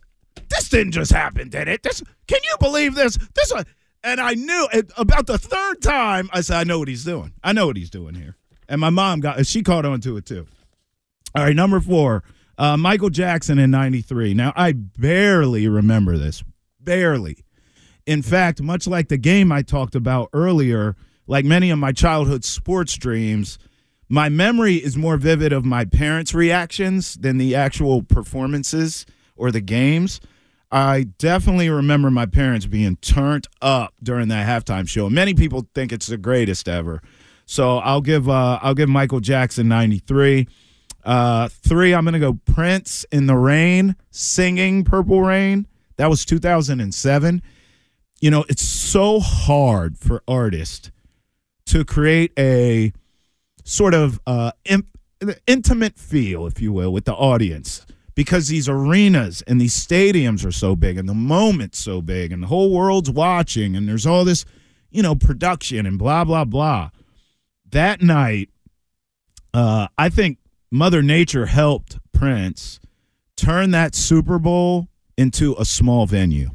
[0.60, 1.84] this didn't just happen, did it?
[1.84, 3.18] This can you believe this?
[3.34, 3.66] This one,
[4.04, 6.30] and I knew it, about the third time.
[6.34, 7.34] I said, I know what he's doing.
[7.44, 8.36] I know what he's doing here.
[8.68, 10.48] And my mom got she caught on to it too.
[11.36, 12.24] All right, number four,
[12.58, 14.34] uh, Michael Jackson in '93.
[14.34, 16.44] Now I barely remember this,
[16.80, 17.46] barely.
[18.06, 20.96] In fact, much like the game I talked about earlier,
[21.28, 23.60] like many of my childhood sports dreams,
[24.10, 29.62] my memory is more vivid of my parents' reactions than the actual performances or the
[29.62, 30.20] games.
[30.72, 35.10] I definitely remember my parents being turned up during that halftime show.
[35.10, 37.02] Many people think it's the greatest ever.
[37.46, 40.48] So I'll give uh, I'll give Michael Jackson 93.
[41.04, 45.66] Uh, three, I'm gonna go Prince in the Rain singing Purple Rain.
[45.98, 47.42] That was 2007.
[48.22, 50.92] You know, it's so hard for artists
[51.68, 52.94] to create a
[53.64, 54.84] sort of uh, in,
[55.48, 57.86] intimate feel, if you will, with the audience
[58.20, 62.44] because these arenas and these stadiums are so big and the moment's so big and
[62.44, 64.44] the whole world's watching and there's all this,
[64.92, 66.90] you know, production and blah, blah, blah.
[67.72, 68.50] That night,
[69.54, 70.38] uh, I think
[70.70, 72.82] Mother Nature helped Prince
[73.38, 76.50] turn that Super Bowl into a small venue.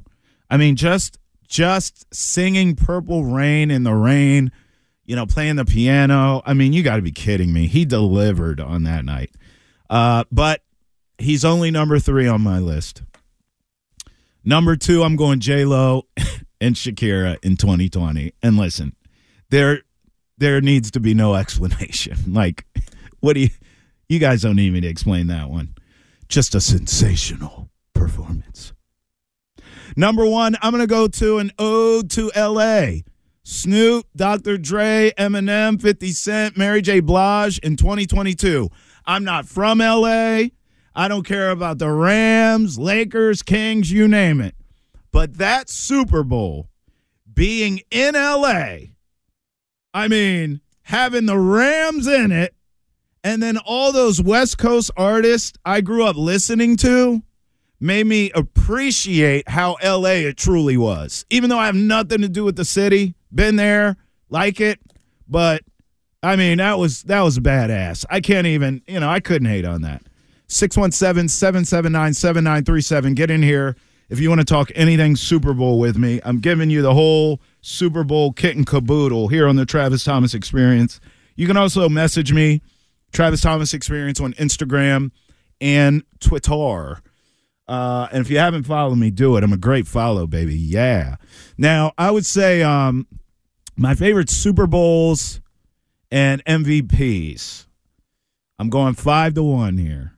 [0.51, 4.53] I mean, just just singing Purple Rain in the rain,
[5.07, 6.43] you know, playing the piano.
[6.45, 7.69] I mean, you got to be kidding me.
[7.69, 9.31] He delivered on that night.
[9.89, 10.61] Uh, but
[11.19, 13.03] he's only number three on my list.
[14.45, 16.07] Number two, I'm going J Lo
[16.61, 18.33] and Shakira in 2020.
[18.43, 18.95] And listen,
[19.51, 19.83] there
[20.37, 22.17] there needs to be no explanation.
[22.29, 22.67] Like,
[23.21, 23.51] what do you
[24.09, 25.75] you guys don't need me to explain that one.
[26.29, 28.73] Just a sensational performance.
[29.97, 33.03] Number one, I'm gonna go to an ode to LA.
[33.45, 34.57] Snoop, Dr.
[34.57, 37.01] Dre, Eminem, 50 Cent, Mary J.
[37.01, 38.71] Blige in 2022.
[39.07, 40.45] I'm not from LA.
[40.95, 44.55] I don't care about the Rams, Lakers, Kings, you name it.
[45.11, 46.69] But that Super Bowl
[47.33, 48.77] being in LA,
[49.93, 52.55] I mean, having the Rams in it,
[53.25, 57.23] and then all those West Coast artists I grew up listening to
[57.81, 61.25] made me appreciate how LA it truly was.
[61.31, 63.97] Even though I have nothing to do with the city, been there,
[64.29, 64.79] like it,
[65.29, 65.63] but
[66.23, 68.05] I mean, that was that was badass.
[68.09, 70.03] I can't even, you know, I couldn't hate on that.
[70.47, 73.15] 617 779 7937.
[73.15, 73.77] Get in here
[74.09, 76.21] if you want to talk anything Super Bowl with me.
[76.25, 80.35] I'm giving you the whole Super Bowl kit and caboodle here on the Travis Thomas
[80.35, 81.01] Experience.
[81.37, 82.63] You can also message me,
[83.13, 85.11] Travis Thomas Experience, on Instagram
[85.61, 87.01] and Twitter.
[87.67, 89.45] Uh, and if you haven't followed me, do it.
[89.45, 90.57] I'm a great follow, baby.
[90.57, 91.17] Yeah.
[91.57, 93.07] Now, I would say um,
[93.77, 95.41] my favorite Super Bowls
[96.11, 97.67] and MVPs.
[98.59, 100.14] I'm going five to one here.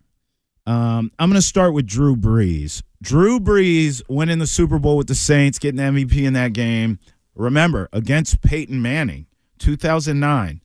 [0.67, 2.83] Um, I'm going to start with Drew Brees.
[3.03, 6.99] Drew Brees winning the Super Bowl with the Saints, getting MVP in that game.
[7.35, 9.27] Remember, against Peyton Manning,
[9.59, 10.61] 2009.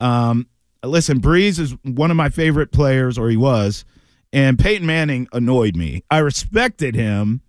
[0.00, 0.46] Um,
[0.82, 3.84] listen, Brees is one of my favorite players, or he was,
[4.32, 6.02] and Peyton Manning annoyed me.
[6.10, 7.42] I respected him,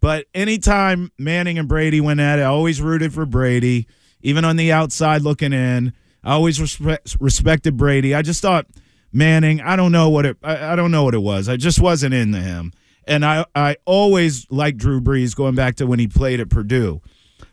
[0.00, 3.86] But anytime Manning and Brady went at it, I always rooted for Brady,
[4.22, 5.92] even on the outside looking in.
[6.22, 8.14] I always respect, respected Brady.
[8.14, 8.66] I just thought
[9.12, 9.60] Manning.
[9.60, 10.36] I don't know what it.
[10.42, 11.48] I, I don't know what it was.
[11.48, 12.72] I just wasn't into him.
[13.06, 17.00] And I I always liked Drew Brees going back to when he played at Purdue.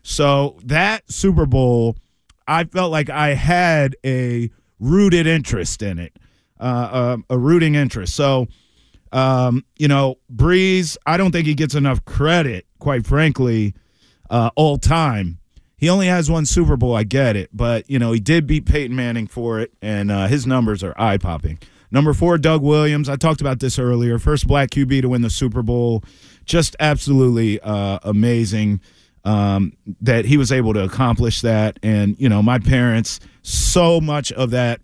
[0.04, 1.98] So that Super Bowl,
[2.48, 4.50] I felt like I had a
[4.80, 6.16] rooted interest in it,
[6.60, 8.16] uh, um, a rooting interest.
[8.16, 8.48] So,
[9.12, 13.74] um, you know, Brees, I don't think he gets enough credit, quite frankly,
[14.30, 15.37] uh, all time.
[15.78, 16.96] He only has one Super Bowl.
[16.96, 20.28] I get it, but you know he did beat Peyton Manning for it, and uh,
[20.28, 21.60] his numbers are eye popping.
[21.92, 23.08] Number four, Doug Williams.
[23.08, 24.20] I talked about this earlier.
[24.20, 26.04] First black QB to win the Super Bowl.
[26.46, 28.82] Just absolutely uh, amazing
[29.24, 31.80] um, that he was able to accomplish that.
[31.84, 34.82] And you know, my parents, so much of that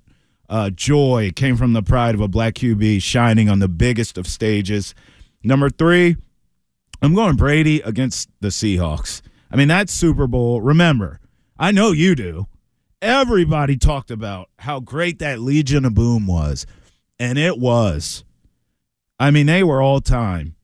[0.50, 4.28] uh, joy came from the pride of a black QB shining on the biggest of
[4.28, 4.94] stages.
[5.44, 6.16] Number three,
[7.02, 9.22] I'm going Brady against the Seahawks.
[9.54, 11.20] I mean, that Super Bowl, remember,
[11.60, 12.48] I know you do.
[13.04, 16.66] Everybody talked about how great that Legion of Boom was,
[17.20, 18.24] and it was.
[19.20, 20.56] I mean, they were all time,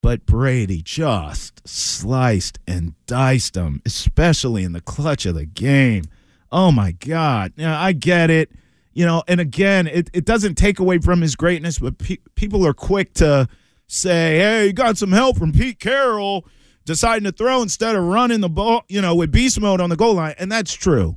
[0.00, 6.04] but Brady just sliced and diced them, especially in the clutch of the game.
[6.50, 7.52] Oh my God.
[7.60, 8.50] I get it.
[8.94, 12.66] You know, and again, it, it doesn't take away from his greatness, but pe- people
[12.66, 13.46] are quick to
[13.86, 16.46] say, hey, you got some help from Pete Carroll
[16.84, 19.96] deciding to throw instead of running the ball, you know, with beast mode on the
[19.96, 20.34] goal line.
[20.38, 21.16] And that's true.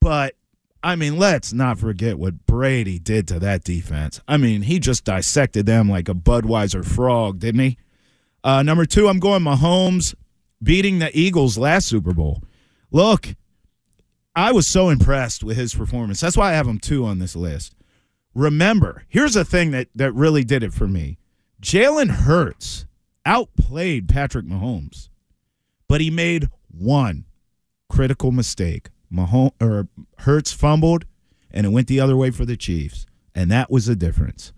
[0.00, 0.34] But
[0.82, 4.20] I mean, let's not forget what Brady did to that defense.
[4.28, 7.78] I mean, he just dissected them like a Budweiser frog, didn't he?
[8.44, 10.14] Uh, number two, I'm going Mahomes
[10.62, 12.42] beating the Eagles last Super Bowl.
[12.92, 13.34] Look,
[14.36, 16.20] I was so impressed with his performance.
[16.20, 17.74] That's why I have him two on this list.
[18.34, 21.18] Remember, here's a thing that, that really did it for me
[21.60, 22.85] Jalen Hurts
[23.26, 25.10] outplayed Patrick Mahomes,
[25.88, 27.26] but he made one
[27.90, 28.88] critical mistake.
[29.12, 31.04] Mahomes or Hurts fumbled,
[31.50, 33.04] and it went the other way for the Chiefs,
[33.34, 34.52] and that was the difference.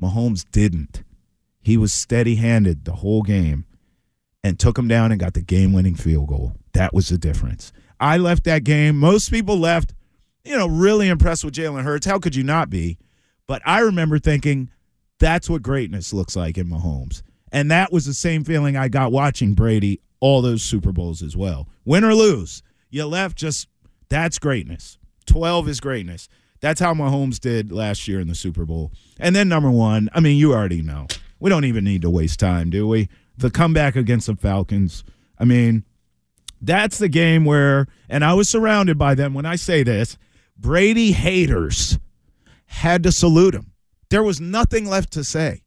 [0.00, 1.02] Mahomes didn't.
[1.60, 3.64] He was steady-handed the whole game,
[4.44, 6.54] and took him down and got the game-winning field goal.
[6.72, 7.72] That was the difference.
[7.98, 8.96] I left that game.
[8.96, 9.94] Most people left,
[10.44, 12.06] you know, really impressed with Jalen Hurts.
[12.06, 12.98] How could you not be?
[13.48, 14.70] But I remember thinking,
[15.18, 17.22] that's what greatness looks like in Mahomes.
[17.52, 21.36] And that was the same feeling I got watching Brady all those Super Bowls as
[21.36, 21.68] well.
[21.84, 23.68] Win or lose, you left just
[24.08, 24.98] that's greatness.
[25.26, 26.28] 12 is greatness.
[26.60, 28.92] That's how Mahomes did last year in the Super Bowl.
[29.20, 31.06] And then number one, I mean, you already know.
[31.38, 33.08] We don't even need to waste time, do we?
[33.36, 35.04] The comeback against the Falcons.
[35.38, 35.84] I mean,
[36.60, 40.18] that's the game where, and I was surrounded by them when I say this,
[40.56, 41.98] Brady haters
[42.66, 43.72] had to salute him.
[44.10, 45.62] There was nothing left to say.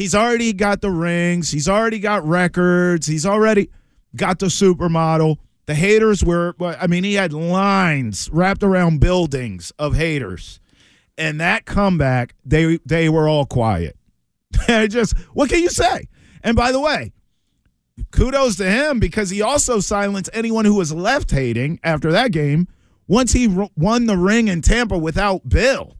[0.00, 1.50] He's already got the rings.
[1.50, 3.06] He's already got records.
[3.06, 3.68] He's already
[4.16, 5.36] got the supermodel.
[5.66, 10.58] The haters were, I mean, he had lines wrapped around buildings of haters.
[11.18, 13.94] And that comeback, they they were all quiet.
[14.66, 16.08] just, what can you say?
[16.42, 17.12] And by the way,
[18.10, 22.68] kudos to him because he also silenced anyone who was left hating after that game
[23.06, 25.98] once he won the ring in Tampa without Bill.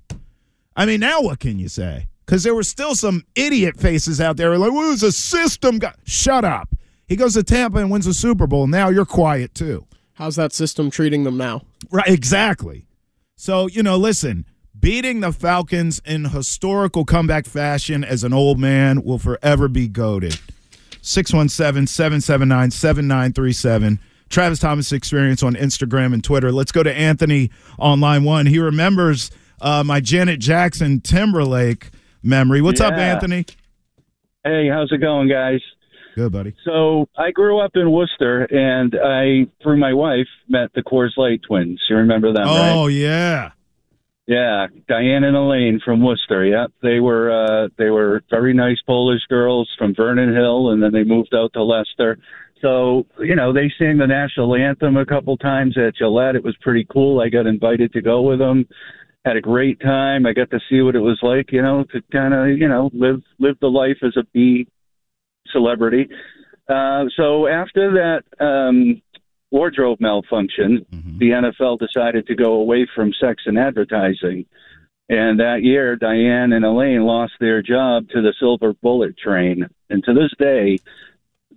[0.75, 2.07] I mean, now what can you say?
[2.31, 5.93] Because there were still some idiot faces out there like, it a system guy.
[6.05, 6.73] Shut up.
[7.09, 8.69] He goes to Tampa and wins the Super Bowl.
[8.69, 9.89] Now you're quiet too.
[10.13, 11.63] How's that system treating them now?
[11.91, 12.87] Right, exactly.
[13.35, 14.47] So, you know, listen,
[14.79, 20.39] beating the Falcons in historical comeback fashion as an old man will forever be goaded.
[21.03, 23.99] 617 779 7937.
[24.29, 26.53] Travis Thomas Experience on Instagram and Twitter.
[26.53, 28.47] Let's go to Anthony on line one.
[28.47, 31.91] He remembers uh, my Janet Jackson Timberlake
[32.23, 32.61] memory.
[32.61, 32.89] What's yeah.
[32.89, 33.47] up, Anthony?
[34.45, 35.61] Hey, how's it going, guys?
[36.15, 36.55] Good, buddy.
[36.65, 41.41] So I grew up in Worcester, and I, through my wife, met the Coors Light
[41.47, 41.81] twins.
[41.89, 42.47] You remember them?
[42.47, 42.93] Oh right?
[42.93, 43.51] yeah,
[44.27, 44.67] yeah.
[44.89, 46.45] Diane and Elaine from Worcester.
[46.45, 50.93] Yeah, they were uh, they were very nice Polish girls from Vernon Hill, and then
[50.93, 52.19] they moved out to Leicester.
[52.61, 56.35] So you know, they sang the national anthem a couple times at Gillette.
[56.35, 57.21] It was pretty cool.
[57.21, 58.67] I got invited to go with them
[59.25, 60.27] had a great time.
[60.27, 62.91] I got to see what it was like, you know, to kind of, you know,
[62.93, 64.67] live live the life as a B
[65.53, 66.09] celebrity.
[66.69, 69.03] Uh, so after that um,
[69.51, 71.19] wardrobe malfunction, mm-hmm.
[71.19, 74.47] the NFL decided to go away from sex and advertising.
[75.09, 79.69] And that year, Diane and Elaine lost their job to the Silver Bullet Train.
[79.89, 80.79] And to this day,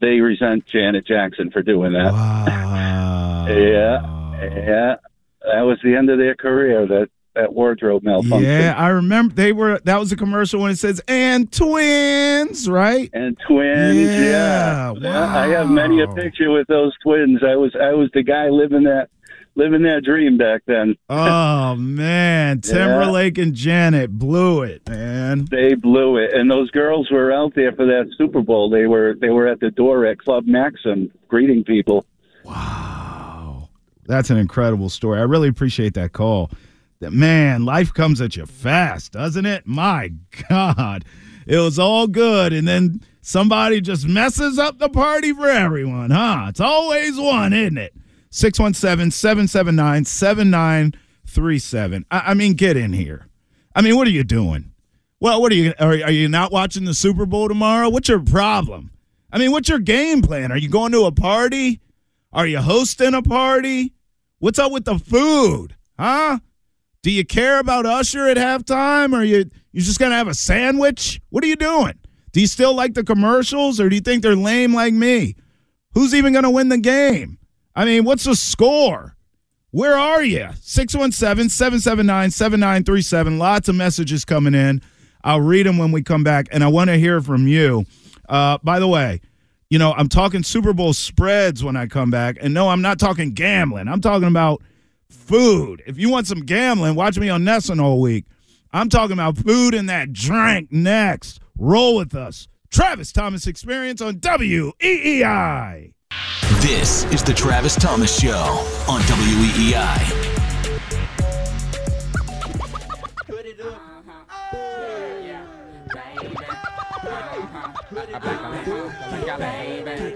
[0.01, 2.11] they resent Janet Jackson for doing that.
[2.11, 3.45] Wow.
[3.47, 4.01] yeah.
[4.41, 4.95] Yeah.
[5.43, 6.87] That was the end of their career.
[6.87, 8.43] That that wardrobe malfunction.
[8.43, 9.79] Yeah, I remember they were.
[9.83, 13.09] That was a commercial when it says "and twins," right?
[13.13, 15.35] And twins, Yeah, yeah.
[15.35, 17.41] I have many a picture with those twins.
[17.43, 19.09] I was I was the guy living that
[19.55, 20.95] living that dream back then.
[21.09, 25.45] Oh man, Timberlake and Janet blew it, man.
[25.49, 28.69] They blew it, and those girls were out there for that Super Bowl.
[28.69, 32.05] They were they were at the door at Club Maxim greeting people.
[32.43, 33.69] Wow,
[34.05, 35.19] that's an incredible story.
[35.19, 36.51] I really appreciate that call.
[37.11, 39.67] Man, life comes at you fast, doesn't it?
[39.67, 40.11] My
[40.49, 41.05] God,
[41.45, 46.47] it was all good, and then somebody just messes up the party for everyone, huh?
[46.49, 47.93] It's always one, isn't it?
[48.29, 52.05] 617 779 7937.
[52.09, 53.27] I mean, get in here.
[53.75, 54.71] I mean, what are you doing?
[55.19, 57.89] Well, what are you are, are you not watching the Super Bowl tomorrow?
[57.89, 58.91] What's your problem?
[59.31, 60.51] I mean, what's your game plan?
[60.51, 61.79] Are you going to a party?
[62.31, 63.93] Are you hosting a party?
[64.39, 65.75] What's up with the food?
[65.97, 66.39] Huh?
[67.03, 69.13] Do you care about Usher at halftime?
[69.13, 71.21] Or you you just gonna have a sandwich?
[71.29, 71.99] What are you doing?
[72.31, 75.35] Do you still like the commercials or do you think they're lame like me?
[75.93, 77.37] Who's even gonna win the game?
[77.75, 79.15] I mean, what's the score?
[79.71, 80.49] Where are you?
[80.61, 83.37] 617 779 7937.
[83.37, 84.81] Lots of messages coming in.
[85.23, 87.85] I'll read them when we come back, and I want to hear from you.
[88.29, 89.19] Uh, by the way,
[89.69, 92.37] you know, I'm talking Super Bowl spreads when I come back.
[92.39, 93.87] And no, I'm not talking gambling.
[93.87, 94.61] I'm talking about
[95.13, 95.83] food.
[95.85, 98.25] If you want some gambling, watch me on NESN all week.
[98.71, 101.39] I'm talking about food and that drink next.
[101.57, 102.47] Roll with us.
[102.71, 105.93] Travis Thomas Experience on WEEI.
[106.61, 109.01] This is the Travis Thomas Show on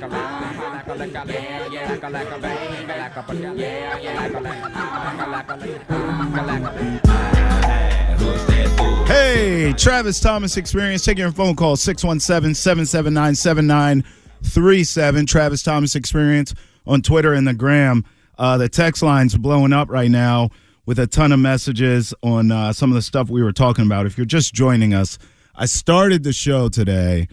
[9.06, 11.04] Hey, Travis Thomas Experience.
[11.04, 15.26] Take your phone call 617 779 7937.
[15.26, 16.54] Travis Thomas Experience
[16.86, 18.04] on Twitter and the gram.
[18.38, 20.50] Uh, the text line's blowing up right now
[20.84, 24.04] with a ton of messages on uh, some of the stuff we were talking about.
[24.04, 25.18] If you're just joining us,
[25.54, 27.28] I started the show today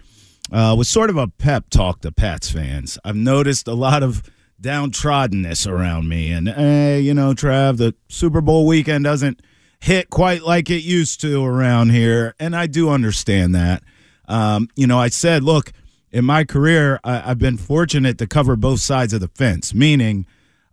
[0.51, 2.97] uh, with sort of a pep talk to Pats fans.
[3.03, 4.23] I've noticed a lot of
[4.61, 6.31] downtroddenness around me.
[6.31, 9.41] And, eh, you know, Trav, the Super Bowl weekend doesn't
[9.79, 12.33] hit quite like it used to around here.
[12.39, 13.83] And I do understand that.
[14.27, 15.71] Um, you know, I said, look,
[16.11, 20.25] in my career, I, I've been fortunate to cover both sides of the fence, meaning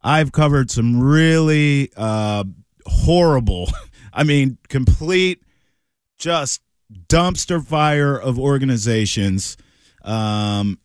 [0.02, 2.44] I've covered some really uh,
[2.86, 3.68] horrible,
[4.12, 5.42] I mean, complete,
[6.18, 6.62] just
[7.08, 9.56] dumpster fire of organizations,
[10.04, 10.78] um,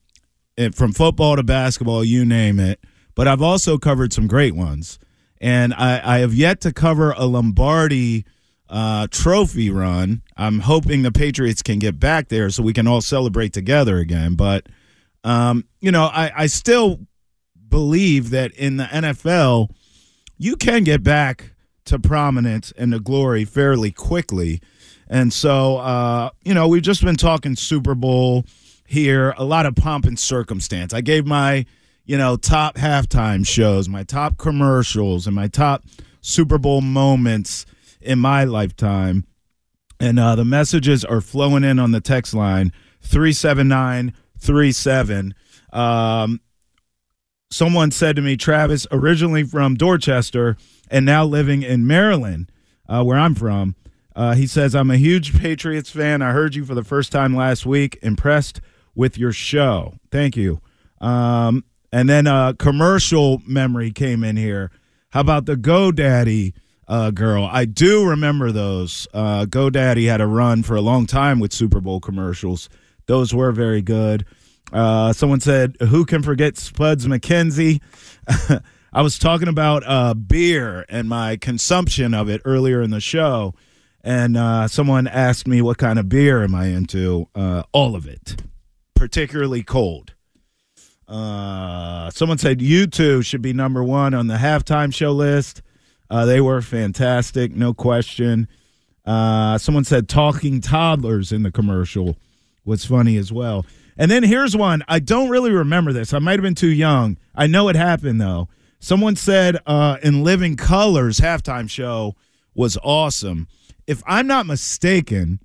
[0.74, 2.80] from football to basketball, you name it.
[3.16, 4.98] But I've also covered some great ones.
[5.42, 8.26] And I, I have yet to cover a Lombardi
[8.70, 10.22] uh, trophy run.
[10.38, 14.36] I'm hoping the Patriots can get back there so we can all celebrate together again.
[14.36, 14.68] But,
[15.24, 17.00] um, you know, I, I still
[17.68, 19.70] believe that in the NFL,
[20.38, 21.54] you can get back
[21.86, 24.62] to prominence and to glory fairly quickly.
[25.08, 28.46] And so, uh, you know, we've just been talking Super Bowl
[28.90, 30.94] here, a lot of pomp and circumstance.
[30.94, 31.66] I gave my,
[32.06, 35.84] you know, top halftime shows, my top commercials, and my top
[36.22, 37.68] Super Bowl moments
[38.02, 39.28] in my lifetime.
[40.00, 45.36] And uh, the messages are flowing in on the text line 37937.
[45.72, 46.42] Um,
[47.52, 50.58] someone said to me, Travis, originally from Dorchester
[50.90, 52.52] and now living in Maryland,
[52.88, 53.76] uh, where I'm from.
[54.16, 56.24] Uh, he says, I'm a huge Patriots fan.
[56.24, 58.00] I heard you for the first time last week.
[58.02, 58.62] Impressed
[58.96, 59.96] with your show.
[60.12, 60.62] Thank you.
[61.02, 64.72] Um, and then a commercial memory came in here.
[65.12, 66.54] How about the GoDaddy
[66.88, 67.50] uh, girl?
[67.52, 69.08] I do remember those.
[69.14, 72.70] Uh, GoDaddy had a run for a long time with Super Bowl commercials.
[73.08, 74.26] Those were very good.
[74.72, 77.82] Uh, someone said, "Who can forget Spuds MacKenzie?"
[78.94, 83.56] I was talking about uh, beer and my consumption of it earlier in the show,
[84.04, 87.28] and uh, someone asked me what kind of beer am I into.
[87.34, 88.44] Uh, all of it,
[89.00, 90.14] particularly cold.
[91.08, 95.62] Uh, someone said U2 should be number one on the halftime show list.
[96.10, 98.48] Uh, they were fantastic, no question.
[99.06, 102.18] Uh, someone said talking toddlers in the commercial
[102.66, 103.66] was funny as well.
[103.98, 104.84] And then here's one.
[104.88, 106.14] I don't really remember this.
[106.14, 107.18] I might have been too young.
[107.34, 108.50] I know it happened though.
[108.80, 112.16] Someone said uh, in Living Color's halftime show
[112.54, 113.48] was awesome.
[113.88, 115.40] If I'm not mistaken,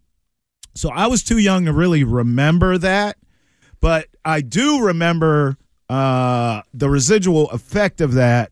[0.74, 3.16] so I was too young to really remember that,
[3.84, 5.58] but I do remember
[5.90, 8.50] uh, the residual effect of that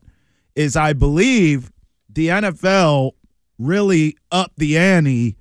[0.53, 1.71] is I believe
[2.07, 3.13] the NFL
[3.57, 5.35] really upped the ante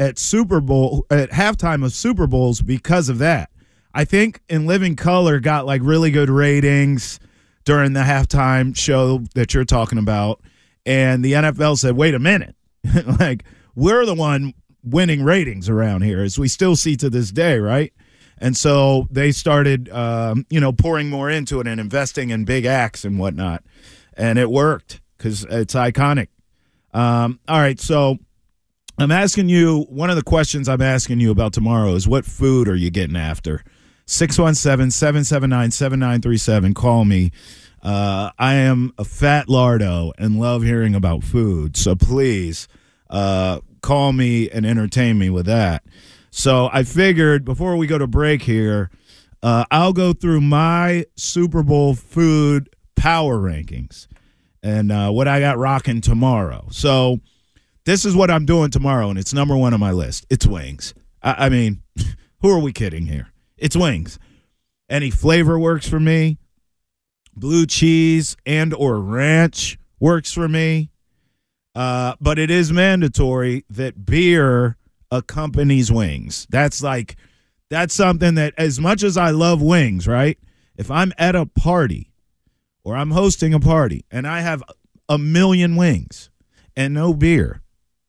[0.00, 3.50] at Super Bowl at halftime of Super Bowls because of that.
[3.94, 7.20] I think In Living Color got like really good ratings
[7.64, 10.40] during the halftime show that you're talking about,
[10.84, 12.56] and the NFL said, "Wait a minute,
[13.20, 13.44] like
[13.76, 17.92] we're the one winning ratings around here, as we still see to this day, right?"
[18.38, 22.66] And so they started, um, you know, pouring more into it and investing in big
[22.66, 23.64] acts and whatnot,
[24.14, 26.28] and it worked because it's iconic.
[26.92, 28.18] Um, all right, so
[28.98, 32.68] I'm asking you one of the questions I'm asking you about tomorrow is what food
[32.68, 33.62] are you getting after?
[34.06, 36.74] 617 779 7937.
[36.74, 37.32] Call me.
[37.82, 41.76] Uh, I am a fat lardo and love hearing about food.
[41.76, 42.68] So please
[43.10, 45.84] uh, call me and entertain me with that.
[46.36, 48.90] So I figured before we go to break here,
[49.42, 54.06] uh, I'll go through my Super Bowl food power rankings
[54.62, 56.66] and uh, what I got rocking tomorrow.
[56.70, 57.20] So
[57.86, 60.26] this is what I'm doing tomorrow, and it's number one on my list.
[60.28, 60.92] It's wings.
[61.22, 61.80] I, I mean,
[62.42, 63.28] who are we kidding here?
[63.56, 64.18] It's wings.
[64.90, 66.36] Any flavor works for me.
[67.34, 70.90] Blue cheese and or ranch works for me.
[71.74, 74.76] Uh, but it is mandatory that beer
[75.10, 76.46] accompanies wings.
[76.50, 77.16] That's like
[77.70, 80.38] that's something that as much as I love wings, right?
[80.76, 82.12] If I'm at a party
[82.84, 84.62] or I'm hosting a party and I have
[85.08, 86.30] a million wings
[86.76, 87.62] and no beer,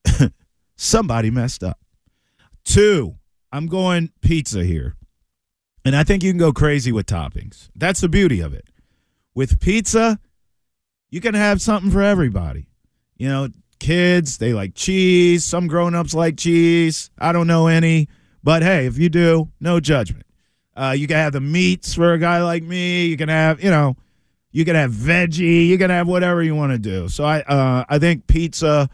[0.76, 1.80] somebody messed up.
[2.64, 3.16] Two,
[3.52, 4.96] I'm going pizza here.
[5.86, 7.70] And I think you can go crazy with toppings.
[7.74, 8.68] That's the beauty of it.
[9.34, 10.20] With pizza,
[11.10, 12.68] you can have something for everybody.
[13.16, 13.48] You know,
[13.80, 15.46] kids, they like cheese.
[15.46, 17.10] Some grown ups like cheese.
[17.18, 18.08] I don't know any.
[18.44, 20.26] But hey, if you do, no judgment.
[20.76, 23.08] Uh, you can have the meats for a guy like me.
[23.08, 23.96] You can have, you know,
[24.52, 25.68] you can have veggie.
[25.68, 27.10] You can have whatever you want to do.
[27.10, 28.90] So I, uh, I think pizza,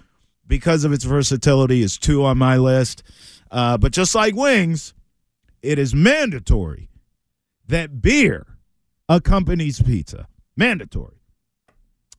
[0.48, 3.04] because of its versatility, is two on my list.
[3.52, 4.94] Uh, but just like wings,
[5.62, 6.90] it is mandatory
[7.68, 8.48] that beer
[9.10, 10.28] accompanies pizza.
[10.56, 11.18] Mandatory.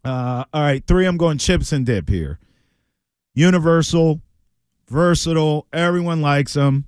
[0.05, 1.07] Uh, all right, three.
[1.07, 2.39] I'm going chips and dip here.
[3.35, 4.21] Universal,
[4.89, 5.67] versatile.
[5.73, 6.87] Everyone likes them.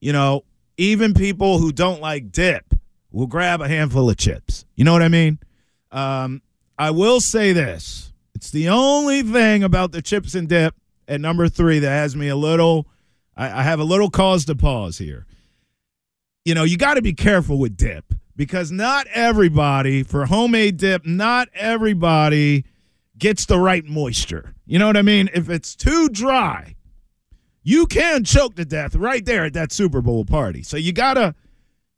[0.00, 0.44] You know,
[0.76, 2.74] even people who don't like dip
[3.10, 4.64] will grab a handful of chips.
[4.74, 5.38] You know what I mean?
[5.90, 6.42] Um,
[6.78, 10.74] I will say this: it's the only thing about the chips and dip
[11.06, 12.86] at number three that has me a little.
[13.36, 15.26] I, I have a little cause to pause here.
[16.44, 21.04] You know, you got to be careful with dip because not everybody for homemade dip,
[21.04, 22.64] not everybody
[23.18, 24.54] gets the right moisture.
[24.66, 25.28] You know what I mean?
[25.34, 26.76] If it's too dry,
[27.62, 30.62] you can choke to death right there at that Super Bowl party.
[30.62, 31.34] So you gotta,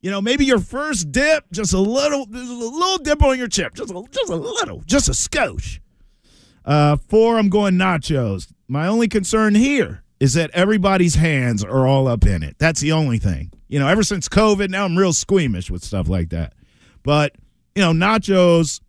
[0.00, 3.48] you know, maybe your first dip, just a little, just a little dip on your
[3.48, 5.80] chip, just a, just a little, just a skosh.
[6.64, 8.52] Uh, four, I'm going nachos.
[8.68, 12.56] My only concern here is that everybody's hands are all up in it.
[12.58, 13.52] That's the only thing.
[13.68, 16.54] You know, ever since COVID, now I'm real squeamish with stuff like that.
[17.02, 17.34] But
[17.74, 18.80] you know, nachos,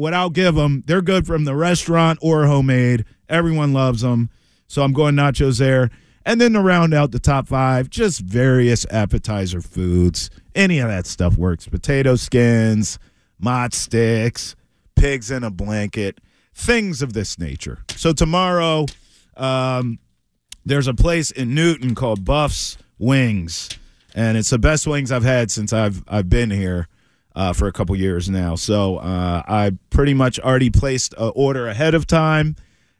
[0.00, 3.04] what I'll give them, they're good from the restaurant or homemade.
[3.28, 4.30] Everyone loves them.
[4.66, 5.90] So I'm going nachos there.
[6.24, 10.30] And then to round out the top five, just various appetizer foods.
[10.54, 11.68] Any of that stuff works.
[11.68, 12.98] Potato skins,
[13.44, 14.56] mozz sticks,
[14.96, 16.18] pigs in a blanket,
[16.54, 17.84] things of this nature.
[17.90, 18.86] So tomorrow,
[19.36, 19.98] um,
[20.64, 23.68] there's a place in Newton called Buff's Wings,
[24.14, 26.88] and it's the best wings I've had since I've I've been here
[27.34, 28.54] uh, for a couple years now.
[28.54, 32.56] So uh, I pretty much already placed an order ahead of time,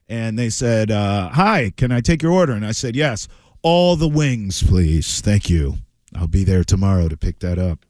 [0.09, 3.29] and they said, uh, "Hi, can I take your order?" And I said, "Yes,
[3.63, 5.21] all the wings, please.
[5.21, 5.77] Thank you.
[6.15, 7.85] I'll be there tomorrow to pick that up."